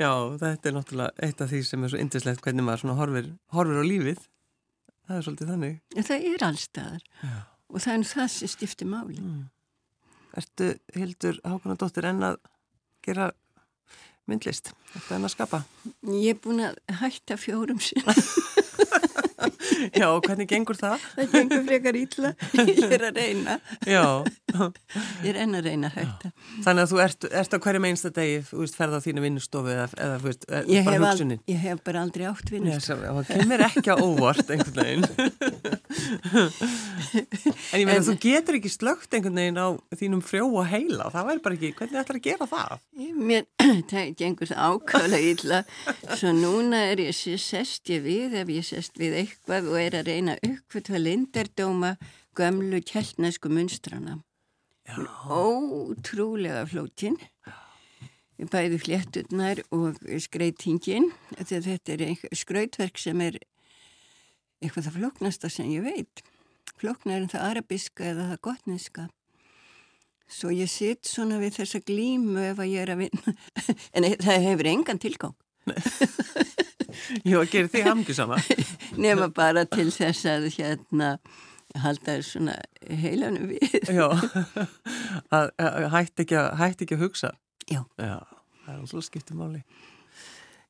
Já, 0.04 0.12
þetta 0.44 0.72
er 0.72 0.78
náttúrulega 0.78 1.28
eitt 1.30 1.44
af 1.46 1.52
því 1.54 1.64
sem 1.72 1.88
er 1.88 1.96
svo 1.96 2.04
indislegt 2.04 2.46
hvernig 2.46 2.68
maður 2.68 2.96
horfir, 3.00 3.34
horfir 3.56 3.82
á 3.82 3.86
lífið. 3.88 4.24
Það 5.06 5.20
er 5.20 5.28
svolítið 5.28 5.52
þannig. 5.54 5.84
Það 6.02 6.32
er 6.34 6.50
allstaðar. 6.50 7.12
Já 7.22 7.36
og 7.72 7.82
það 7.84 7.98
er 7.98 8.10
það 8.10 8.32
sem 8.34 8.52
stiftir 8.52 8.90
máli 8.90 9.18
mm. 9.20 9.44
Ertu, 10.36 10.74
Hildur 10.92 11.38
Hákonadóttir, 11.48 12.10
enn 12.10 12.24
að 12.28 12.42
gera 13.06 13.30
myndlist? 14.28 14.74
Ertu 14.92 15.16
enn 15.16 15.28
að 15.28 15.32
skapa? 15.32 15.62
Ég 16.12 16.36
er 16.36 16.42
búin 16.44 16.60
að 16.66 16.80
hætta 17.00 17.38
fjórum 17.40 17.80
sín 17.84 18.04
Já, 20.00 20.08
hvernig 20.26 20.50
gengur 20.50 20.78
það? 20.80 21.04
Það 21.16 21.36
gengur 21.36 21.64
frekar 21.70 22.00
ítla, 22.00 22.32
ég 22.70 22.96
er 22.98 23.06
að 23.10 23.20
reyna. 23.22 23.60
Já. 23.88 24.06
Ég 25.26 25.30
er 25.34 25.40
enn 25.44 25.58
að 25.58 25.70
reyna 25.70 25.90
hætta. 25.92 26.32
Þannig 26.64 26.86
að 26.86 26.92
þú 26.92 27.00
ert, 27.04 27.28
ert 27.42 27.56
á 27.56 27.58
hverju 27.66 27.82
meinsta 27.84 28.12
degi, 28.16 28.38
þú 28.48 28.62
veist, 28.62 28.78
ferða 28.78 29.02
á 29.02 29.06
þínu 29.06 29.24
vinnustofu 29.26 29.74
eða, 29.74 29.88
eða 30.06 30.20
veist, 30.24 30.46
ég 30.72 30.88
bara 30.88 31.02
hugsunin? 31.04 31.42
Ég 31.52 31.60
hef 31.66 31.82
bara 31.88 32.04
aldrei 32.06 32.28
átt 32.30 32.52
vinnustofu. 32.54 33.10
Það 33.16 33.32
kemur 33.34 33.66
ekki 33.68 33.90
á 33.92 33.96
óvart 34.00 34.54
einhvern 34.56 34.80
veginn. 34.80 35.06
en 37.72 37.82
ég 37.82 37.88
meina, 37.88 38.00
en, 38.00 38.08
þú 38.08 38.16
getur 38.24 38.60
ekki 38.60 38.72
slögt 38.72 39.16
einhvern 39.18 39.42
veginn 39.42 39.60
á 39.60 39.68
þínum 40.00 40.24
frjóa 40.26 40.66
heila, 40.72 41.10
það 41.14 41.30
væri 41.32 41.44
bara 41.48 41.60
ekki, 41.60 41.74
hvernig 41.80 42.02
ætlar 42.02 42.22
að 42.22 42.28
gera 42.30 42.50
það? 42.52 42.78
Mér, 43.16 43.44
það 43.92 44.14
gengur 44.22 44.56
ákvæmlega 44.56 45.34
ítla, 45.34 45.62
svo 46.16 46.34
núna 46.36 46.86
er 46.94 47.04
ég 47.08 47.16
sest 47.16 47.92
ég 47.92 48.04
við, 48.06 48.40
ef 48.40 48.48
ég 48.56 48.66
sest 48.68 49.00
við 49.02 49.20
eitthvað 49.24 49.55
og 49.64 49.78
er 49.80 49.96
að 50.00 50.10
reyna 50.10 50.36
uppfutva 50.44 51.00
lindardóma 51.00 51.96
gömlu 52.36 52.82
kjellnesku 52.84 53.50
munstrana. 53.50 54.20
Ótrúlega 55.32 56.66
flókin. 56.70 57.18
Bæði 58.36 58.80
flétturnar 58.84 59.62
og 59.72 59.98
skreitingin. 60.20 61.12
Þetta 61.40 61.96
er 61.96 62.36
skrautverk 62.36 63.00
sem 63.00 63.22
er 63.24 63.40
eitthvað 64.60 64.90
það 64.90 64.98
flóknasta 65.00 65.52
sem 65.52 65.72
ég 65.72 65.86
veit. 65.86 66.26
Flóknar 66.76 67.22
en 67.22 67.32
það 67.32 67.48
arabiska 67.52 68.10
eða 68.12 68.28
það 68.34 68.44
gotniska. 68.50 69.08
Svo 70.28 70.52
ég 70.52 70.70
sitt 70.72 71.06
svona 71.08 71.38
við 71.40 71.60
þessa 71.62 71.80
glímu 71.86 72.42
ef 72.50 72.60
að 72.60 72.72
ég 72.74 72.84
er 72.84 72.94
að 72.96 73.04
vinna. 73.06 73.36
En 73.96 74.08
það 74.20 74.48
hefur 74.50 74.72
engan 74.74 75.02
tilgang. 75.02 75.36
Jú, 77.28 77.40
að 77.42 77.50
gera 77.52 77.72
þig 77.72 77.88
hamngi 77.90 78.16
sama. 78.16 78.38
Nefna 79.02 79.30
bara 79.36 79.66
til 79.70 79.90
þess 79.94 80.28
að 80.30 80.48
hérna 80.56 81.16
halda 81.82 82.16
þér 82.16 82.24
svona 82.26 82.56
heilanum 83.02 83.50
við. 83.52 83.76
Já, 83.92 84.08
að, 85.36 85.52
að 85.60 85.90
hætti 85.96 86.26
ekki, 86.26 86.40
ekki 86.70 86.96
að 86.98 87.04
hugsa. 87.04 87.34
Já. 87.66 87.82
Já, 88.00 88.22
það 88.64 88.72
er 88.72 88.80
alveg 88.80 89.08
skiptið 89.10 89.42
máli. 89.42 89.64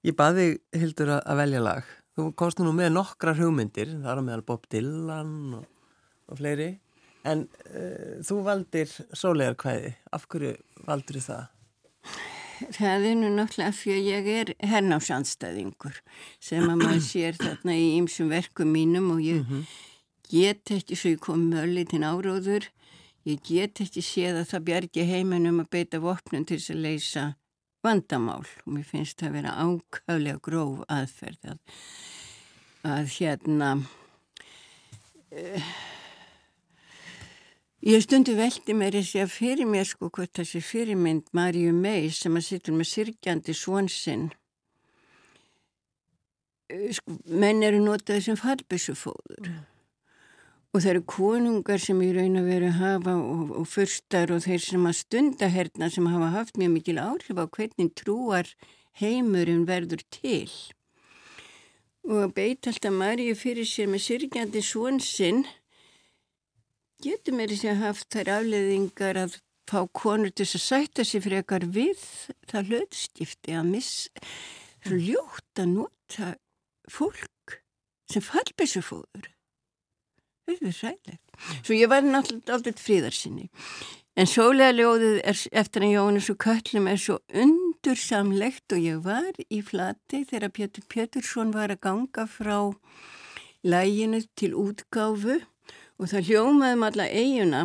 Ég 0.06 0.18
baði 0.18 0.48
Hildur 0.76 1.16
að 1.18 1.40
velja 1.42 1.62
lag. 1.66 1.94
Þú 2.16 2.30
komst 2.40 2.62
nú 2.64 2.72
með 2.76 2.94
nokkrar 2.96 3.40
hugmyndir, 3.40 3.90
það 4.04 4.12
er 4.14 4.24
meðal 4.24 4.46
Bob 4.48 4.68
Dylan 4.72 5.32
og, 5.58 5.66
og 6.32 6.40
fleiri. 6.40 6.70
En 7.26 7.44
uh, 7.50 8.22
þú 8.24 8.40
valdir 8.46 8.92
sólegarkvæði. 9.18 9.96
Af 10.16 10.30
hverju 10.32 10.54
valdur 10.86 11.20
það? 11.26 11.52
Það 12.76 13.08
er 13.10 13.18
nú 13.20 13.32
náttúrulega 13.34 13.76
fyrir 13.76 14.00
að 14.00 14.10
ég 14.12 14.30
er 14.42 14.54
hernásandstæðingur 14.72 16.00
sem 16.44 16.66
að 16.70 16.82
maður 16.84 17.04
sér 17.06 17.38
þarna 17.40 17.76
í 17.78 17.88
ymsum 18.00 18.32
verkum 18.32 18.72
mínum 18.72 19.12
og 19.16 19.22
ég 19.22 19.42
-hmm. 19.44 19.64
get 20.30 20.72
ekki 20.72 20.96
svo 20.96 21.10
ég 21.16 21.20
kom 21.20 21.52
þinn 21.52 22.04
áróður 22.04 22.70
ég 23.26 23.42
get 23.42 23.82
ekki 23.82 24.02
séð 24.02 24.42
að 24.42 24.50
það 24.52 24.66
bjargi 24.70 25.08
heiminum 25.10 25.60
að 25.64 25.70
beita 25.70 26.00
vopnum 26.00 26.46
til 26.46 26.60
þess 26.60 26.74
að 26.76 26.84
leysa 26.86 27.24
vandamál 27.86 28.46
og 28.66 28.70
mér 28.74 28.86
finnst 28.86 29.20
það 29.20 29.28
að 29.30 29.36
vera 29.38 29.58
ákvæðlega 29.66 30.40
gróf 30.46 30.84
aðferð 30.88 31.50
að, 31.52 31.60
að 32.84 33.10
hérna 33.18 33.70
uh, 35.32 35.74
Ég 37.86 38.02
stundi 38.02 38.34
veldi 38.34 38.74
mér 38.74 38.96
þessi 38.98 39.20
að 39.22 39.30
fyrir 39.30 39.68
mér 39.70 39.86
sko 39.86 40.08
hvort 40.10 40.32
þessi 40.34 40.58
fyrirmynd 40.66 41.28
Marju 41.38 41.70
May 41.70 42.08
sem 42.10 42.34
að 42.34 42.48
sittur 42.48 42.74
með 42.74 42.88
sirkjandi 42.90 43.54
svonsinn 43.54 44.24
eh, 46.74 46.88
sko, 46.98 47.20
menn 47.30 47.62
eru 47.68 47.84
notaði 47.84 48.24
sem 48.26 48.40
fallbissufóður 48.42 49.52
mm. 49.52 49.60
og 50.74 50.80
það 50.80 50.90
eru 50.96 51.04
konungar 51.14 51.84
sem 51.84 52.02
í 52.02 52.08
raun 52.16 52.40
að 52.42 52.50
veru 52.50 52.72
hafa 52.80 53.14
og, 53.22 53.52
og 53.62 53.68
fyrstar 53.70 54.34
og 54.34 54.42
þeir 54.48 54.64
sem 54.64 54.88
að 54.90 54.98
stunda 55.04 55.50
herna 55.54 55.92
sem 55.94 56.10
hafa 56.10 56.32
haft 56.40 56.58
mjög 56.58 56.74
mikil 56.80 56.98
áhrif 57.04 57.38
á 57.38 57.46
hvernig 57.46 57.92
trúar 58.02 58.50
heimurinn 58.98 59.68
verður 59.70 60.02
til 60.10 60.50
og 62.10 62.18
að 62.24 62.34
beita 62.42 62.74
alltaf 62.74 62.98
Marju 62.98 63.38
fyrir 63.38 63.70
sér 63.70 63.94
með 63.94 64.08
sirkjandi 64.08 64.66
svonsinn 64.66 65.46
getur 67.04 67.36
mér 67.36 67.52
þessi 67.54 67.72
að 67.74 67.84
haft 67.84 68.10
þær 68.14 68.32
afleðingar 68.40 69.20
að 69.26 69.38
fá 69.70 69.80
konur 69.98 70.32
til 70.32 70.46
að 70.46 70.62
sætta 70.62 71.06
sér 71.06 71.24
frekar 71.26 71.66
við 71.74 72.02
það 72.52 72.72
hlutskipti 72.72 73.56
að 73.58 73.72
miss 73.74 73.94
ljótt 74.86 75.62
að 75.62 75.72
nota 75.74 76.34
fólk 76.92 77.58
sem 78.12 78.22
fallbessufóður 78.22 79.32
þetta 80.46 80.70
er 80.70 80.78
sælægt 80.78 81.64
svo 81.66 81.78
ég 81.78 81.90
var 81.90 82.06
náttúrulega 82.06 82.58
aldrei 82.58 82.78
fríðarsinni 82.78 83.48
en 84.16 84.30
sólega 84.30 84.76
ljóðið 84.76 85.18
er, 85.28 85.40
eftir 85.64 85.88
að 85.88 85.96
Jónis 85.96 86.30
og 86.32 86.38
Köllum 86.46 86.88
er 86.92 87.02
svo 87.02 87.18
undursamlegt 87.34 88.76
og 88.76 88.86
ég 88.86 89.02
var 89.04 89.42
í 89.50 89.60
flati 89.66 90.22
þegar 90.30 90.54
Pétur 90.56 90.86
Pétursson 90.94 91.52
var 91.56 91.74
að 91.74 91.82
ganga 91.90 92.28
frá 92.30 92.60
læginu 93.66 94.22
til 94.38 94.54
útgáfu 94.62 95.42
og 96.00 96.12
það 96.12 96.30
hljómaðum 96.30 96.86
alla 96.90 97.08
eiguna 97.08 97.64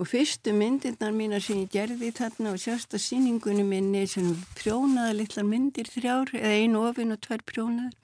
og 0.00 0.08
fyrstu 0.08 0.52
myndirnar 0.56 1.12
mína 1.12 1.40
sem 1.42 1.60
ég 1.64 1.72
gerði 1.74 2.12
þarna 2.16 2.54
og 2.54 2.62
sérsta 2.62 2.98
síningunni 3.00 3.64
minni 3.66 4.06
sem 4.08 4.30
prjónaða 4.58 5.16
litlar 5.18 5.46
myndir 5.48 5.90
þrjár 5.90 6.32
eða 6.38 6.54
einu 6.56 6.84
ofin 6.88 7.12
og 7.14 7.20
tvær 7.26 7.44
prjónaðar. 7.50 7.96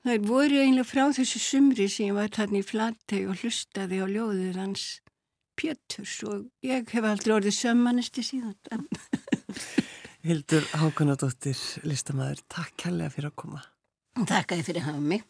Það 0.00 0.28
voru 0.30 0.62
einlega 0.62 0.88
frá 0.88 1.02
þessu 1.12 1.42
sumri 1.44 1.88
sem 1.92 2.08
ég 2.08 2.16
var 2.16 2.30
þarna 2.32 2.62
í 2.62 2.64
flatteg 2.64 3.28
og 3.28 3.42
hlustaði 3.42 4.00
á 4.00 4.06
ljóðið 4.08 4.60
hans 4.62 4.84
Péturs 5.60 6.14
og 6.24 6.46
ég 6.64 6.88
hef 6.88 7.04
aldrei 7.04 7.34
orðið 7.36 7.58
sömmanesti 7.58 8.24
síðan. 8.24 8.86
Hildur 10.28 10.64
Hákonadóttir 10.80 11.60
listamæður, 11.84 12.40
takk 12.48 12.72
kærlega 12.80 13.12
fyrir 13.12 13.28
að 13.32 13.36
koma. 13.44 13.60
Takk 14.24 14.54
að 14.54 14.62
þið 14.62 14.70
fyrir 14.70 14.82
að 14.82 14.88
hafa 14.88 15.04
mig 15.12 15.28